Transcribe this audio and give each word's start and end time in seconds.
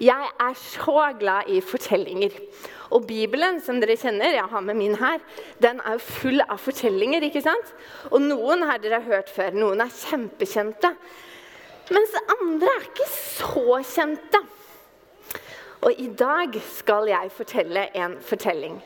Jeg 0.00 0.30
er 0.40 0.54
så 0.58 1.12
glad 1.18 1.50
i 1.52 1.60
fortellinger. 1.60 2.34
Og 2.94 3.06
Bibelen, 3.06 3.60
som 3.62 3.80
dere 3.82 3.96
kjenner, 3.98 4.34
jeg 4.34 4.48
har 4.50 4.62
med 4.62 4.78
min 4.78 4.96
her, 4.98 5.22
den 5.62 5.80
er 5.84 6.02
full 6.02 6.42
av 6.42 6.58
fortellinger. 6.62 7.22
ikke 7.22 7.42
sant? 7.42 7.74
Og 8.10 8.22
noen 8.22 8.62
har 8.68 8.78
dere 8.82 9.02
hørt 9.02 9.30
før. 9.30 9.54
Noen 9.54 9.82
er 9.84 9.92
kjempekjente. 9.92 10.94
Mens 11.90 12.14
andre 12.40 12.70
er 12.70 12.88
ikke 12.88 13.08
så 13.12 13.80
kjente. 13.84 14.42
Og 15.84 16.00
i 16.00 16.08
dag 16.08 16.54
skal 16.78 17.10
jeg 17.10 17.32
fortelle 17.34 17.88
en 17.98 18.16
fortelling. 18.24 18.78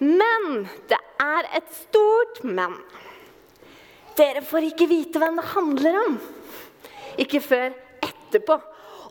Men 0.00 0.64
det 0.88 1.00
er 1.20 1.50
et 1.58 1.74
stort 1.76 2.40
men. 2.44 2.78
Dere 4.16 4.44
får 4.46 4.70
ikke 4.70 4.88
vite 4.88 5.20
hvem 5.20 5.40
det 5.40 5.50
handler 5.52 5.98
om. 6.06 6.16
Ikke 7.20 7.42
før 7.42 7.74
etterpå. 8.02 8.58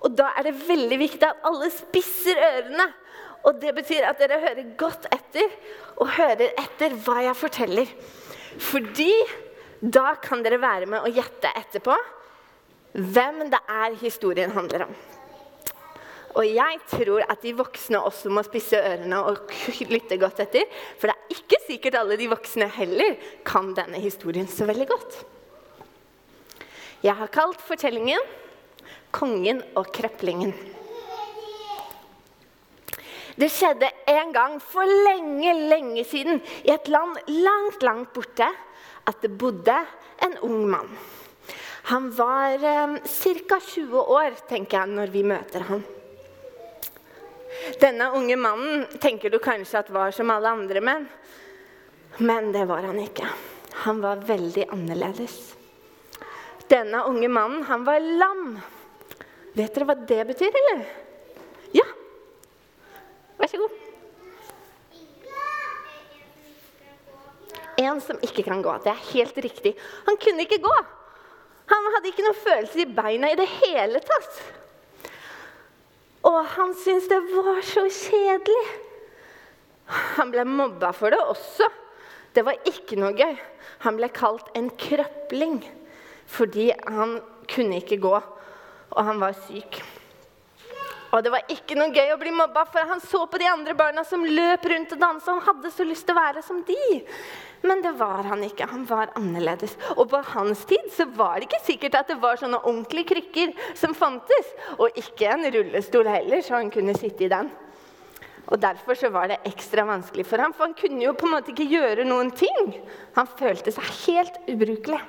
Og 0.03 0.15
da 0.17 0.33
er 0.37 0.49
det 0.49 0.57
veldig 0.67 0.99
viktig 0.99 1.27
at 1.27 1.45
alle 1.47 1.69
spisser 1.71 2.39
ørene. 2.39 2.89
Og 3.47 3.59
det 3.59 3.73
betyr 3.75 4.07
at 4.07 4.19
dere 4.19 4.41
hører 4.43 4.75
godt 4.79 5.07
etter 5.11 5.55
og 5.99 6.11
hører 6.15 6.53
etter 6.59 6.95
hva 7.05 7.23
jeg 7.25 7.39
forteller. 7.39 7.89
Fordi 8.71 9.11
da 9.83 10.13
kan 10.23 10.43
dere 10.45 10.61
være 10.63 10.87
med 10.87 11.03
og 11.03 11.15
gjette 11.15 11.51
etterpå 11.59 11.95
hvem 12.93 13.41
det 13.51 13.59
er 13.73 13.97
historien 13.99 14.53
handler 14.53 14.85
om. 14.87 14.93
Og 16.33 16.47
jeg 16.49 16.79
tror 16.89 17.25
at 17.29 17.43
de 17.43 17.53
voksne 17.57 17.99
også 18.01 18.31
må 18.33 18.41
spisse 18.45 18.77
ørene 18.77 19.19
og 19.21 19.51
lytte 19.93 20.17
godt 20.21 20.41
etter. 20.45 20.65
For 20.97 21.09
det 21.09 21.15
er 21.15 21.35
ikke 21.37 21.59
sikkert 21.67 21.99
alle 21.99 22.17
de 22.17 22.29
voksne 22.31 22.69
heller 22.77 23.17
kan 23.45 23.73
denne 23.77 24.01
historien 24.01 24.47
så 24.49 24.67
veldig 24.69 24.87
godt. 24.89 25.19
Jeg 27.03 27.17
har 27.19 27.33
kalt 27.33 27.61
fortellingen 27.61 28.21
'Kongen 29.13 29.61
og 29.77 29.91
krøplingen'. 29.93 30.53
Det 33.35 33.49
skjedde 33.49 33.89
en 34.09 34.33
gang 34.33 34.59
for 34.61 34.85
lenge, 34.85 35.53
lenge 35.69 36.03
siden 36.05 36.41
i 36.65 36.71
et 36.73 36.87
land 36.87 37.17
langt, 37.29 37.81
langt 37.83 38.13
borte 38.13 38.49
at 39.09 39.21
det 39.21 39.33
bodde 39.37 39.75
en 40.25 40.37
ung 40.45 40.67
mann. 40.69 40.89
Han 41.89 42.11
var 42.15 42.63
eh, 42.63 42.97
ca. 43.03 43.59
20 43.59 43.99
år, 43.99 44.37
tenker 44.47 44.79
jeg, 44.79 44.93
når 44.95 45.11
vi 45.11 45.23
møter 45.27 45.65
han. 45.67 45.81
Denne 47.81 48.09
unge 48.15 48.37
mannen 48.39 48.85
tenker 49.03 49.33
du 49.33 49.39
kanskje 49.43 49.81
at 49.81 49.91
var 49.93 50.13
som 50.15 50.31
alle 50.31 50.53
andre 50.53 50.81
menn. 50.83 51.09
Men 52.23 52.51
det 52.53 52.63
var 52.69 52.85
han 52.87 53.01
ikke. 53.01 53.27
Han 53.83 53.99
var 54.03 54.23
veldig 54.23 54.69
annerledes. 54.71 55.35
Denne 56.71 57.03
unge 57.09 57.27
mannen, 57.27 57.65
han 57.67 57.83
var 57.83 57.99
lam. 57.99 58.45
Vet 59.53 59.75
dere 59.75 59.85
hva 59.85 59.95
det 60.09 60.21
betyr, 60.31 60.55
eller? 60.61 60.83
Ja. 61.77 61.85
Vær 63.37 63.51
så 63.51 63.59
god. 63.61 63.79
En 67.83 68.01
som 68.01 68.19
ikke 68.25 68.45
kan 68.45 68.61
gå. 68.65 68.73
Det 68.85 68.91
er 68.93 69.07
helt 69.11 69.37
riktig. 69.45 69.75
Han 70.07 70.17
kunne 70.21 70.45
ikke 70.45 70.61
gå. 70.63 70.73
Han 71.71 71.89
hadde 71.95 72.09
ikke 72.09 72.25
noen 72.25 72.41
følelser 72.41 72.83
i 72.83 72.91
beina 72.97 73.31
i 73.31 73.37
det 73.39 73.47
hele 73.59 74.01
tatt. 74.03 74.41
Og 76.23 76.39
han 76.55 76.73
syntes 76.79 77.09
det 77.11 77.19
var 77.33 77.61
så 77.67 77.85
kjedelig. 77.91 78.65
Han 80.17 80.31
ble 80.33 80.45
mobba 80.47 80.93
for 80.95 81.13
det 81.13 81.19
også. 81.19 81.67
Det 82.33 82.45
var 82.45 82.61
ikke 82.69 82.97
noe 82.97 83.13
gøy. 83.17 83.35
Han 83.85 83.99
ble 83.99 84.09
kalt 84.15 84.49
en 84.57 84.71
krøpling 84.79 85.61
fordi 86.33 86.69
han 86.87 87.17
kunne 87.51 87.77
ikke 87.81 87.99
gå, 88.01 88.13
og 88.93 89.05
han 89.09 89.21
var 89.21 89.35
syk. 89.47 89.81
Og 91.13 91.21
det 91.21 91.29
var 91.29 91.51
ikke 91.53 91.75
noe 91.77 91.93
gøy 91.93 92.09
å 92.09 92.17
bli 92.17 92.31
mobba, 92.33 92.63
for 92.73 92.89
han 92.89 93.01
så 93.03 93.21
på 93.29 93.37
de 93.37 93.45
andre 93.45 93.75
barna 93.77 94.01
som 94.07 94.23
løp 94.25 94.63
rundt 94.71 94.95
og 94.95 95.01
dansa. 95.01 95.35
Han 95.35 95.45
hadde 95.45 95.69
så 95.75 95.85
lyst 95.85 96.07
til 96.07 96.15
å 96.15 96.21
være 96.23 96.41
som 96.41 96.63
de. 96.65 97.01
Men 97.61 97.83
det 97.85 97.91
var 97.99 98.25
han 98.31 98.41
ikke. 98.43 98.65
Han 98.71 98.87
var 98.89 99.13
annerledes. 99.19 99.75
Og 99.93 100.07
på 100.09 100.23
hans 100.33 100.65
tid 100.69 100.89
så 100.95 101.05
var 101.13 101.37
det 101.37 101.51
ikke 101.51 101.61
sikkert 101.67 101.99
at 101.99 102.09
det 102.09 102.17
var 102.23 102.41
sånne 102.41 102.63
ordentlige 102.63 103.11
krykker 103.13 103.53
som 103.77 103.93
fantes. 103.93 104.49
Og 104.79 104.97
ikke 104.97 105.29
en 105.35 105.45
rullestol 105.53 106.09
heller, 106.09 106.41
så 106.41 106.57
han 106.57 106.73
kunne 106.73 106.97
sitte 106.97 107.27
i 107.27 107.31
den. 107.31 107.53
Og 108.49 108.59
Derfor 108.59 108.97
så 108.97 109.13
var 109.13 109.29
det 109.29 109.43
ekstra 109.47 109.85
vanskelig 109.87 110.25
for 110.27 110.41
ham, 110.41 110.51
for 110.53 110.65
han 110.65 110.75
kunne 110.77 111.05
jo 111.05 111.13
på 111.15 111.29
en 111.29 111.37
måte 111.37 111.53
ikke 111.53 111.69
gjøre 111.69 112.09
noen 112.09 112.33
ting. 112.35 112.73
Han 113.15 113.29
følte 113.37 113.71
seg 113.71 113.85
helt 114.07 114.41
ubrukelig. 114.49 114.99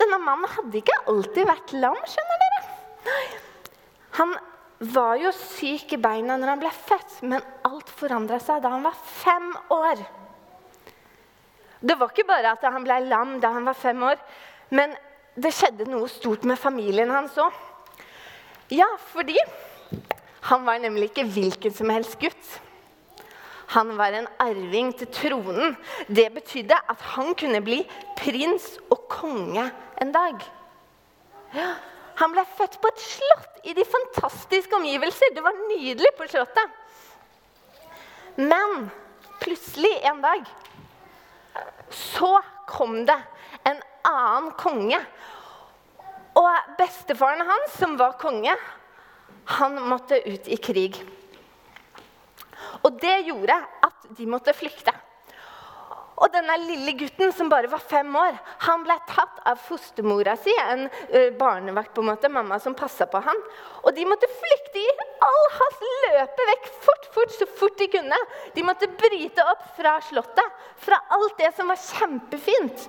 Denne 0.00 0.20
mannen 0.22 0.48
hadde 0.48 0.80
ikke 0.80 0.96
alltid 1.10 1.48
vært 1.48 1.74
lam, 1.76 1.98
skjønner 2.08 2.44
dere. 2.44 2.62
Nei. 3.08 3.24
Han 4.20 4.32
var 4.80 5.18
jo 5.20 5.32
syk 5.36 5.92
i 5.92 6.00
beina 6.00 6.38
når 6.40 6.54
han 6.54 6.62
ble 6.62 6.70
født, 6.72 7.18
men 7.28 7.44
alt 7.68 7.90
forandra 7.92 8.38
seg 8.40 8.62
da 8.64 8.72
han 8.72 8.86
var 8.86 8.96
fem 8.96 9.50
år. 9.76 10.00
Det 11.80 11.96
var 12.00 12.12
ikke 12.12 12.28
bare 12.28 12.54
at 12.56 12.64
han 12.64 12.84
ble 12.84 12.96
lam 13.08 13.38
da 13.40 13.52
han 13.56 13.68
var 13.68 13.76
fem 13.76 14.02
år, 14.04 14.20
men 14.76 14.96
det 15.40 15.52
skjedde 15.54 15.88
noe 15.88 16.08
stort 16.10 16.44
med 16.48 16.58
familien 16.60 17.12
hans 17.12 17.36
òg. 17.40 17.52
Ja, 18.72 18.88
fordi 19.12 19.36
han 20.48 20.64
var 20.66 20.80
nemlig 20.80 21.10
ikke 21.10 21.28
hvilken 21.28 21.74
som 21.74 21.92
helst 21.92 22.16
gutt. 22.20 22.50
Han 23.70 23.92
var 23.98 24.16
en 24.18 24.26
arving 24.42 24.90
til 24.98 25.10
tronen. 25.14 25.76
Det 26.08 26.26
betydde 26.34 26.74
at 26.74 27.04
han 27.14 27.34
kunne 27.38 27.60
bli 27.62 27.84
prins 28.18 28.72
og 28.90 29.04
konge 29.10 29.68
en 30.02 30.10
dag. 30.14 30.42
Ja, 31.54 31.74
han 32.20 32.34
ble 32.34 32.44
født 32.58 32.80
på 32.82 32.90
et 32.90 33.04
slott 33.04 33.62
i 33.70 33.74
de 33.76 33.84
fantastiske 33.86 34.74
omgivelser. 34.76 35.34
Det 35.34 35.44
var 35.44 35.56
nydelig 35.68 36.10
på 36.18 36.26
slottet. 36.30 36.74
Men 38.40 38.90
plutselig 39.40 39.92
en 40.10 40.20
dag 40.22 40.44
så 41.90 42.38
kom 42.70 43.04
det 43.06 43.18
en 43.66 43.80
annen 44.06 44.50
konge. 44.58 44.98
Og 46.38 46.74
bestefaren 46.78 47.42
hans, 47.46 47.72
som 47.78 47.96
var 47.98 48.18
konge, 48.20 48.54
han 49.56 49.80
måtte 49.90 50.20
ut 50.26 50.46
i 50.46 50.58
krig. 50.62 51.00
Og 52.82 52.98
det 53.02 53.20
gjorde 53.28 53.56
at 53.86 54.10
de 54.16 54.26
måtte 54.30 54.56
flykte. 54.56 54.94
Og 56.20 56.28
denne 56.34 56.52
lille 56.60 56.92
gutten 57.00 57.30
som 57.32 57.48
bare 57.48 57.70
var 57.72 57.80
fem 57.80 58.08
år, 58.20 58.34
han 58.66 58.82
ble 58.84 58.92
tatt 59.08 59.38
av 59.48 59.60
fostermora 59.64 60.34
si, 60.36 60.52
en 60.52 60.82
barnevakt, 61.38 61.94
på 61.96 62.02
en 62.04 62.10
måte, 62.10 62.28
mamma 62.28 62.58
som 62.60 62.76
passa 62.76 63.06
på 63.08 63.22
han. 63.24 63.40
Og 63.80 63.94
de 63.96 64.04
måtte 64.04 64.28
flykte 64.28 64.82
i 64.82 64.90
all 65.24 65.46
hast, 65.56 65.86
løpe 66.04 66.46
vekk 66.50 66.68
fort, 66.84 67.08
fort, 67.14 67.32
så 67.38 67.48
fort 67.62 67.80
de 67.80 67.88
kunne. 67.94 68.20
De 68.52 68.66
måtte 68.66 68.90
bryte 69.00 69.46
opp 69.48 69.64
fra 69.78 69.96
slottet, 70.10 70.60
fra 70.84 71.00
alt 71.16 71.40
det 71.40 71.54
som 71.56 71.72
var 71.72 71.80
kjempefint. 71.86 72.84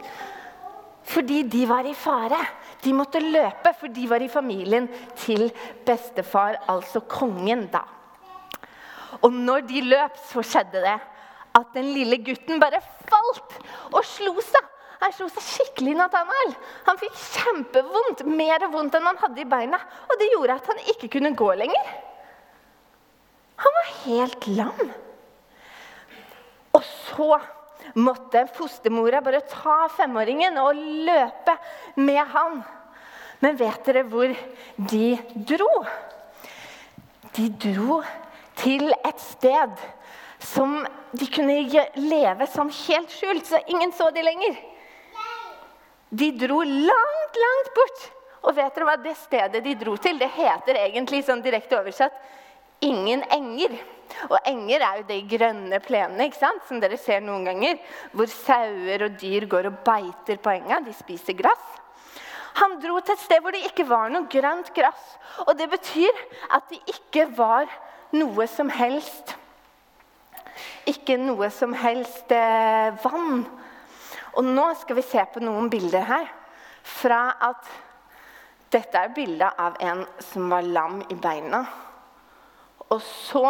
Fordi 1.14 1.42
de 1.56 1.64
var 1.72 1.88
i 1.88 1.96
fare. 1.98 2.44
De 2.84 2.92
måtte 2.94 3.24
løpe, 3.24 3.72
for 3.80 3.96
de 3.96 4.12
var 4.12 4.22
i 4.22 4.30
familien 4.32 4.92
til 5.24 5.48
bestefar, 5.88 6.60
altså 6.68 7.00
kongen, 7.08 7.70
da. 7.72 7.86
Og 9.20 9.34
når 9.34 9.66
de 9.68 9.84
løp, 9.92 10.20
så 10.32 10.44
skjedde 10.46 10.84
det 10.84 10.98
at 11.58 11.74
den 11.76 11.90
lille 11.92 12.22
gutten 12.24 12.62
bare 12.62 12.80
falt 13.10 13.58
og 13.92 14.06
slo 14.08 14.38
seg. 14.46 14.68
Han 15.02 15.14
slo 15.18 15.28
seg 15.34 15.44
skikkelig, 15.44 15.96
Nathanael. 15.98 16.54
Han 16.86 17.00
fikk 17.02 17.16
kjempevondt, 17.18 18.22
mer 18.30 18.68
vondt 18.70 18.96
enn 18.98 19.08
han 19.10 19.20
hadde 19.24 19.42
i 19.42 19.50
beina. 19.50 19.80
Og 20.08 20.20
det 20.22 20.30
gjorde 20.30 20.58
at 20.60 20.70
han 20.70 20.84
ikke 20.94 21.10
kunne 21.18 21.34
gå 21.38 21.48
lenger. 21.58 21.90
Han 23.66 23.78
var 23.78 23.90
helt 24.04 24.48
lam. 24.54 24.94
Og 26.78 26.86
så 26.86 27.32
måtte 27.98 28.46
fostermora 28.56 29.24
bare 29.26 29.42
ta 29.50 29.90
femåringen 29.92 30.60
og 30.62 30.78
løpe 30.78 31.58
med 32.00 32.22
han. 32.36 32.62
Men 33.42 33.58
vet 33.58 33.86
dere 33.90 34.06
hvor 34.06 34.32
de 34.92 35.06
dro? 35.50 35.70
De 37.34 37.50
dro 37.66 38.04
til 38.60 38.92
et 38.92 39.22
sted 39.24 39.84
som 40.42 40.82
de 41.12 41.28
kunne 41.32 41.86
leve 41.96 42.48
som 42.50 42.72
helt 42.88 43.14
skjult, 43.14 43.46
så 43.46 43.62
ingen 43.68 43.94
så 43.94 44.10
de 44.12 44.24
lenger. 44.26 44.58
De 46.10 46.32
dro 46.36 46.60
langt, 46.64 47.40
langt 47.46 47.72
bort. 47.78 48.06
Og 48.42 48.56
vet 48.58 48.74
dere 48.74 48.88
hva 48.88 48.98
det 48.98 49.14
stedet 49.20 49.62
de 49.64 49.76
dro 49.78 49.94
til, 50.02 50.18
det 50.18 50.32
heter 50.34 50.80
egentlig 50.82 51.22
sånn 51.28 51.44
direkte 51.46 51.78
oversatt 51.78 52.16
ingen 52.82 53.24
enger. 53.32 53.76
Og 54.28 54.38
enger 54.50 54.84
er 54.84 55.00
jo 55.00 55.06
de 55.08 55.20
grønne 55.30 55.80
plenene 55.86 56.28
ikke 56.28 56.42
sant? 56.42 56.66
som 56.68 56.82
dere 56.82 56.98
ser 57.00 57.22
noen 57.24 57.46
ganger. 57.48 57.78
Hvor 58.16 58.32
sauer 58.32 59.06
og 59.08 59.20
dyr 59.22 59.48
går 59.52 59.70
og 59.70 59.80
beiter 59.86 60.42
på 60.42 60.56
enga. 60.58 60.82
De 60.84 60.96
spiser 60.98 61.38
gress. 61.38 61.78
Han 62.60 62.82
dro 62.84 62.98
til 63.00 63.16
et 63.16 63.24
sted 63.24 63.40
hvor 63.44 63.56
det 63.56 63.64
ikke 63.70 63.88
var 63.88 64.12
noe 64.12 64.28
grønt 64.32 64.74
gress. 64.76 65.16
Og 65.48 65.54
det 65.60 65.70
betyr 65.72 66.26
at 66.58 66.68
det 66.74 66.82
ikke 66.92 67.30
var 67.38 67.70
noe 68.16 68.48
som 68.48 68.70
helst 68.70 69.36
ikke 70.90 71.18
noe 71.22 71.50
som 71.54 71.74
helst 71.78 72.32
eh, 72.34 72.94
vann. 73.04 73.44
Og 74.38 74.48
nå 74.48 74.66
skal 74.80 74.98
vi 74.98 75.06
se 75.06 75.24
på 75.34 75.44
noen 75.44 75.70
bilder 75.72 76.06
her 76.08 76.28
fra 76.88 77.24
at 77.52 77.72
Dette 78.72 78.96
er 78.96 79.10
bildet 79.12 79.58
av 79.60 79.74
en 79.84 80.06
som 80.24 80.46
var 80.48 80.64
lam 80.64 81.02
i 81.12 81.16
beina. 81.20 81.60
Og 82.88 83.02
så 83.04 83.44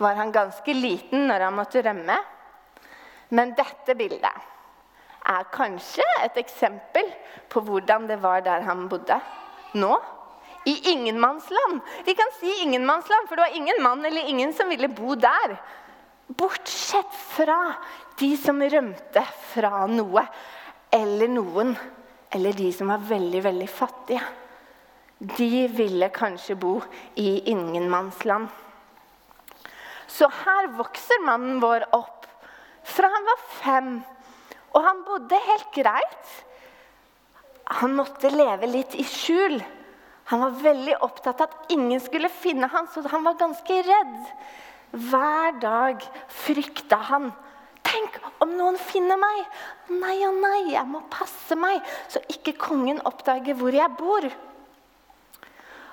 var 0.00 0.16
han 0.16 0.32
ganske 0.32 0.72
liten 0.72 1.26
når 1.28 1.44
han 1.44 1.58
måtte 1.58 1.82
rømme. 1.84 2.16
Men 3.36 3.52
dette 3.58 3.92
bildet 3.98 4.48
er 5.34 5.52
kanskje 5.52 6.06
et 6.22 6.40
eksempel 6.40 7.12
på 7.52 7.60
hvordan 7.68 8.08
det 8.08 8.16
var 8.24 8.40
der 8.46 8.64
han 8.64 8.88
bodde 8.88 9.20
nå. 9.76 9.92
I 10.64 10.90
ingenmannsland. 10.92 11.80
Vi 12.04 12.14
kan 12.14 12.32
si 12.40 12.62
ingenmannsland, 12.62 13.28
for 13.28 13.36
det 13.36 13.42
var 13.42 13.56
ingen 13.56 13.82
mann 13.82 14.04
eller 14.04 14.28
ingen 14.28 14.52
som 14.52 14.68
ville 14.68 14.88
bo 14.88 15.14
der. 15.14 15.56
Bortsett 16.26 17.12
fra 17.12 17.74
de 18.18 18.36
som 18.36 18.62
rømte 18.62 19.24
fra 19.52 19.86
noe 19.86 20.24
eller 20.90 21.28
noen. 21.28 21.74
Eller 22.30 22.52
de 22.52 22.72
som 22.72 22.88
var 22.90 23.04
veldig, 23.04 23.42
veldig 23.44 23.68
fattige. 23.68 24.24
De 25.18 25.68
ville 25.68 26.08
kanskje 26.08 26.56
bo 26.58 26.78
i 27.14 27.50
ingenmannsland. 27.50 28.48
Så 30.06 30.28
her 30.44 30.68
vokser 30.76 31.22
mannen 31.26 31.60
vår 31.62 31.86
opp 31.96 32.26
fra 32.84 33.08
han 33.10 33.28
var 33.28 33.44
fem. 33.60 33.94
Og 34.74 34.82
han 34.84 35.04
bodde 35.06 35.38
helt 35.46 35.70
greit. 35.74 36.34
Han 37.80 37.94
måtte 37.96 38.32
leve 38.34 38.68
litt 38.68 38.94
i 38.98 39.06
skjul. 39.08 39.56
Han 40.30 40.40
var 40.40 40.60
veldig 40.62 40.96
opptatt 41.04 41.42
av 41.44 41.50
at 41.50 41.72
ingen 41.74 42.00
skulle 42.00 42.30
finne 42.32 42.68
han, 42.72 42.88
så 42.88 43.04
han 43.12 43.26
var 43.26 43.36
ganske 43.40 43.80
redd. 43.84 44.20
Hver 44.94 45.58
dag 45.60 46.04
frykta 46.32 47.00
han. 47.10 47.28
Tenk 47.84 48.16
om 48.42 48.54
noen 48.56 48.78
finner 48.80 49.20
meg! 49.20 49.42
Nei 49.92 50.16
og 50.24 50.38
nei, 50.40 50.60
jeg 50.72 50.88
må 50.88 51.02
passe 51.12 51.56
meg, 51.58 51.82
så 52.08 52.22
ikke 52.32 52.56
kongen 52.58 53.02
oppdager 53.04 53.58
hvor 53.58 53.74
jeg 53.76 53.96
bor. 53.98 54.26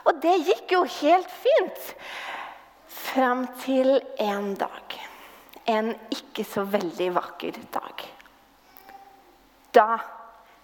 Og 0.07 0.21
det 0.23 0.37
gikk 0.47 0.77
jo 0.77 0.85
helt 1.01 1.29
fint. 1.43 1.91
Fram 3.11 3.45
til 3.61 3.97
en 4.21 4.53
dag. 4.59 4.95
En 5.69 5.91
ikke 6.13 6.45
så 6.47 6.63
veldig 6.69 7.11
vakker 7.19 7.59
dag. 7.73 8.07
Da 9.75 9.99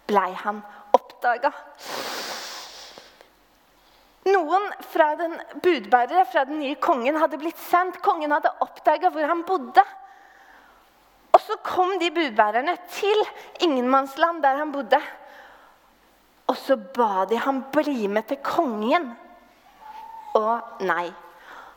blei 0.08 0.32
han 0.42 0.64
oppdaga. 0.96 1.52
Noen 4.28 4.66
fra 4.92 5.14
den 5.20 5.36
budbærere 5.64 6.26
fra 6.28 6.44
den 6.48 6.60
nye 6.60 6.76
kongen 6.84 7.20
hadde 7.22 7.40
blitt 7.40 7.60
sendt. 7.70 8.02
Kongen 8.04 8.34
hadde 8.36 8.52
oppdaga 8.66 9.12
hvor 9.14 9.30
han 9.30 9.46
bodde. 9.48 9.84
Og 11.32 11.44
så 11.44 11.58
kom 11.64 11.94
de 12.02 12.10
budbærerne 12.12 12.74
til 12.92 13.22
ingenmannsland 13.62 14.42
der 14.44 14.60
han 14.64 14.74
bodde. 14.74 15.00
Og 16.48 16.58
så 16.58 16.76
ba 16.76 17.26
de 17.30 17.38
ham 17.40 17.64
bli 17.72 18.08
med 18.08 18.28
til 18.28 18.42
kongen. 18.44 19.12
Og 20.36 20.84
nei. 20.88 21.08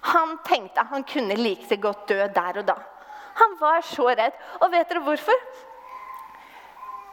Han 0.01 0.39
tenkte 0.47 0.87
han 0.91 1.05
kunne 1.05 1.37
like 1.37 1.69
seg 1.69 1.83
godt 1.83 2.09
dø 2.09 2.19
der 2.35 2.63
og 2.63 2.69
da. 2.71 2.79
Han 3.41 3.57
var 3.61 3.85
så 3.85 4.09
redd. 4.09 4.37
Og 4.61 4.73
vet 4.73 4.89
dere 4.89 5.05
hvorfor? 5.05 5.45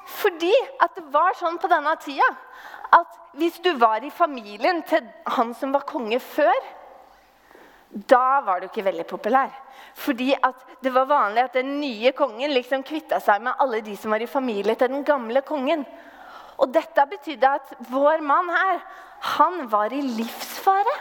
Fordi 0.07 0.53
at 0.81 0.95
det 0.95 1.03
var 1.11 1.35
sånn 1.35 1.59
på 1.59 1.69
denne 1.71 1.93
tida 1.99 2.27
at 2.95 3.19
hvis 3.37 3.59
du 3.63 3.73
var 3.77 4.03
i 4.03 4.13
familien 4.13 4.81
til 4.87 5.05
han 5.37 5.53
som 5.57 5.73
var 5.75 5.85
konge 5.87 6.19
før, 6.23 6.55
da 7.89 8.41
var 8.43 8.59
du 8.59 8.67
ikke 8.67 8.85
veldig 8.85 9.05
populær. 9.07 9.51
Fordi 9.95 10.33
det 10.83 10.93
var 10.93 11.09
vanlig 11.09 11.43
at 11.45 11.57
den 11.57 11.77
nye 11.79 12.11
kongen 12.17 12.51
liksom 12.53 12.83
kvitta 12.87 13.19
seg 13.23 13.43
med 13.45 13.59
alle 13.63 13.81
de 13.85 13.95
som 13.97 14.11
var 14.11 14.23
i 14.23 14.29
familie 14.29 14.75
til 14.75 14.91
den 14.91 15.05
gamle 15.07 15.41
kongen. 15.47 15.85
Og 16.57 16.73
dette 16.73 17.05
betydde 17.09 17.53
at 17.59 17.75
vår 17.89 18.23
mann 18.25 18.49
her, 18.49 18.81
han 19.37 19.67
var 19.71 19.93
i 19.93 20.01
livsfare. 20.01 20.95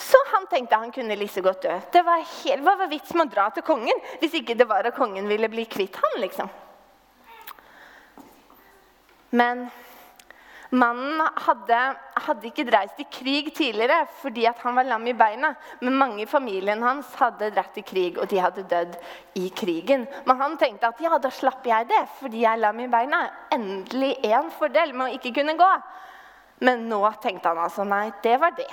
Så 0.00 0.18
han 0.32 0.46
tenkte 0.50 0.78
han 0.80 0.92
kunne 0.92 1.16
like 1.16 1.42
godt 1.44 1.62
dø. 1.62 1.76
Det 1.92 2.02
var 2.04 2.24
helt, 2.24 2.64
Hva 2.64 2.76
var 2.80 2.90
vitsen 2.90 3.18
med 3.20 3.30
å 3.30 3.34
dra 3.34 3.50
til 3.54 3.66
kongen 3.66 4.00
hvis 4.20 4.34
ikke 4.40 4.56
det 4.58 4.66
var 4.68 4.86
at 4.88 4.96
kongen 4.96 5.28
ville 5.28 5.48
bli 5.52 5.66
kvitt 5.70 5.98
han, 6.00 6.20
liksom? 6.22 6.50
Men 9.30 9.68
mannen 10.70 11.22
hadde, 11.44 11.78
hadde 12.26 12.48
ikke 12.50 12.66
reist 12.70 13.00
i 13.02 13.06
krig 13.10 13.50
tidligere 13.56 14.04
fordi 14.20 14.46
han 14.46 14.76
var 14.78 14.88
lam 14.88 15.06
i 15.10 15.14
beina. 15.18 15.52
Men 15.80 15.98
mange 15.98 16.24
i 16.24 16.28
familien 16.30 16.82
hans 16.86 17.10
hadde 17.18 17.50
dratt 17.54 17.78
i 17.78 17.84
krig, 17.86 18.18
og 18.18 18.30
de 18.30 18.42
hadde 18.42 18.66
dødd 18.70 18.98
i 19.40 19.48
krigen. 19.54 20.06
Men 20.26 20.42
han 20.42 20.58
tenkte 20.60 20.90
at 20.90 21.02
ja, 21.02 21.18
da 21.18 21.32
slapp 21.34 21.66
jeg 21.66 21.88
det 21.90 22.04
fordi 22.20 22.44
jeg 22.44 22.52
er 22.52 22.62
lam 22.66 22.82
i 22.82 22.90
beina. 22.90 23.24
Endelig 23.54 24.16
én 24.26 24.52
fordel 24.58 24.94
med 24.94 25.08
å 25.08 25.18
ikke 25.18 25.34
kunne 25.40 25.58
gå. 25.58 25.72
Men 26.66 26.84
nå 26.90 27.00
tenkte 27.22 27.48
han 27.48 27.62
altså 27.64 27.86
nei, 27.88 28.10
det 28.22 28.36
var 28.40 28.52
det. 28.56 28.68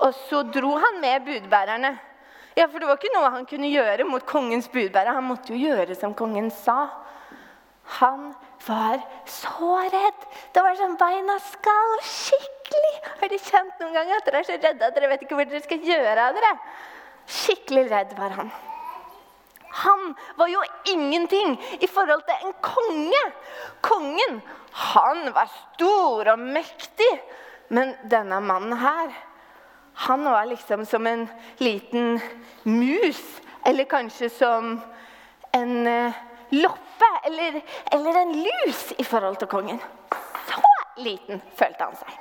Og 0.00 0.14
så 0.28 0.44
dro 0.48 0.76
han 0.80 1.00
med 1.02 1.26
budbærerne. 1.26 1.96
Ja, 2.56 2.66
For 2.68 2.80
det 2.80 2.88
var 2.88 2.98
ikke 2.98 3.12
noe 3.14 3.30
han 3.34 3.46
kunne 3.48 3.70
gjøre 3.70 4.06
mot 4.08 4.24
kongens 4.26 4.68
budbærer. 4.70 5.14
Han 5.16 5.28
måtte 5.28 5.54
jo 5.54 5.70
gjøre 5.70 5.94
som 5.98 6.14
kongen 6.16 6.50
sa. 6.54 6.88
Han 7.98 8.30
var 8.66 9.00
så 9.26 9.74
redd. 9.90 10.24
Det 10.54 10.62
var 10.62 10.78
sånn 10.78 10.96
beina 11.00 11.36
skalv 11.42 12.06
skikkelig. 12.06 12.96
Har 13.20 13.28
dere 13.28 13.42
kjent 13.42 13.82
noen 13.82 13.96
ganger 13.96 14.20
at 14.20 14.28
dere 14.28 14.42
er 14.42 14.48
så 14.48 14.58
redde 14.58 14.88
at 14.88 14.96
dere 14.96 15.10
vet 15.10 15.24
ikke 15.26 15.38
hvor 15.38 15.48
dere 15.48 15.62
skal 15.64 15.86
gjøre 15.90 16.26
av 16.28 16.36
dere? 16.38 16.52
Skikkelig 17.30 17.86
redd 17.90 18.14
var 18.18 18.36
han. 18.38 18.52
Han 19.80 20.14
var 20.36 20.50
jo 20.50 20.62
ingenting 20.92 21.54
i 21.80 21.86
forhold 21.86 22.22
til 22.26 22.46
en 22.46 22.54
konge. 22.62 23.24
Kongen, 23.86 24.40
han 24.72 25.30
var 25.34 25.50
stor 25.50 26.32
og 26.34 26.38
mektig. 26.38 27.10
Men 27.70 27.94
denne 28.10 28.40
mannen 28.42 28.74
her, 28.78 29.12
han 30.06 30.24
var 30.24 30.48
liksom 30.50 30.84
som 30.84 31.06
en 31.06 31.28
liten 31.58 32.18
mus. 32.64 33.22
Eller 33.66 33.84
kanskje 33.84 34.30
som 34.32 34.80
en 35.54 35.86
uh, 35.86 36.18
loppe 36.50 37.10
eller, 37.24 37.60
eller 37.92 38.22
en 38.22 38.34
lus 38.44 38.92
i 38.98 39.04
forhold 39.04 39.38
til 39.40 39.50
kongen. 39.50 39.80
Så 40.48 40.62
liten 41.02 41.42
følte 41.56 41.86
han 41.86 41.96
seg. 42.00 42.18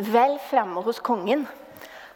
Vel 0.00 0.38
framme 0.48 0.80
hos 0.86 1.02
kongen 1.04 1.44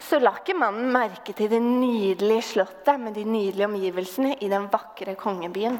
så 0.04 0.18
la 0.20 0.34
ikke 0.36 0.56
mannen 0.58 0.90
merke 0.92 1.32
til 1.36 1.48
det 1.48 1.60
nydelige 1.64 2.44
slottet 2.50 3.00
med 3.00 3.14
de 3.16 3.24
nydelige 3.24 3.68
omgivelsene 3.70 4.34
i 4.44 4.50
den 4.52 4.66
vakre 4.72 5.14
kongebyen. 5.16 5.78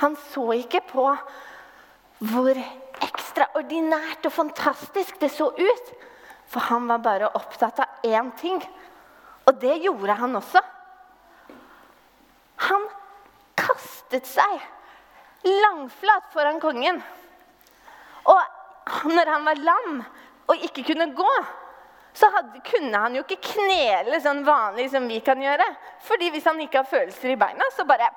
Han 0.00 0.16
så 0.30 0.46
ikke 0.56 0.80
på 0.88 1.04
hvor 2.30 2.60
ekstraordinært 3.04 4.26
og 4.28 4.32
fantastisk 4.32 5.20
det 5.20 5.30
så 5.34 5.50
ut. 5.52 5.92
For 6.50 6.66
han 6.66 6.88
var 6.88 7.04
bare 7.04 7.30
opptatt 7.36 7.78
av 7.84 8.06
én 8.08 8.32
ting, 8.40 8.58
og 9.46 9.60
det 9.60 9.76
gjorde 9.84 10.16
han 10.18 10.34
også. 10.40 10.62
Han 12.66 12.88
kastet 14.10 14.26
seg 14.26 14.60
langflat 15.46 16.32
foran 16.32 16.60
kongen. 16.60 17.00
Og 18.26 18.40
når 19.06 19.26
han 19.30 19.44
var 19.46 19.62
lam 19.62 20.02
og 20.50 20.64
ikke 20.66 20.84
kunne 20.90 21.14
gå, 21.14 21.34
så 22.12 22.26
hadde, 22.34 22.60
kunne 22.66 22.98
han 22.98 23.14
jo 23.14 23.22
ikke 23.22 23.54
knele 23.54 24.18
sånn 24.20 24.42
vanlig 24.44 24.90
som 24.90 25.06
vi 25.06 25.20
kan 25.22 25.40
gjøre. 25.40 25.64
Fordi 26.02 26.30
hvis 26.30 26.44
han 26.44 26.60
ikke 26.60 26.82
har 26.82 26.90
følelser 26.90 27.30
i 27.30 27.38
beina, 27.38 27.64
så 27.76 27.84
bare 27.86 28.10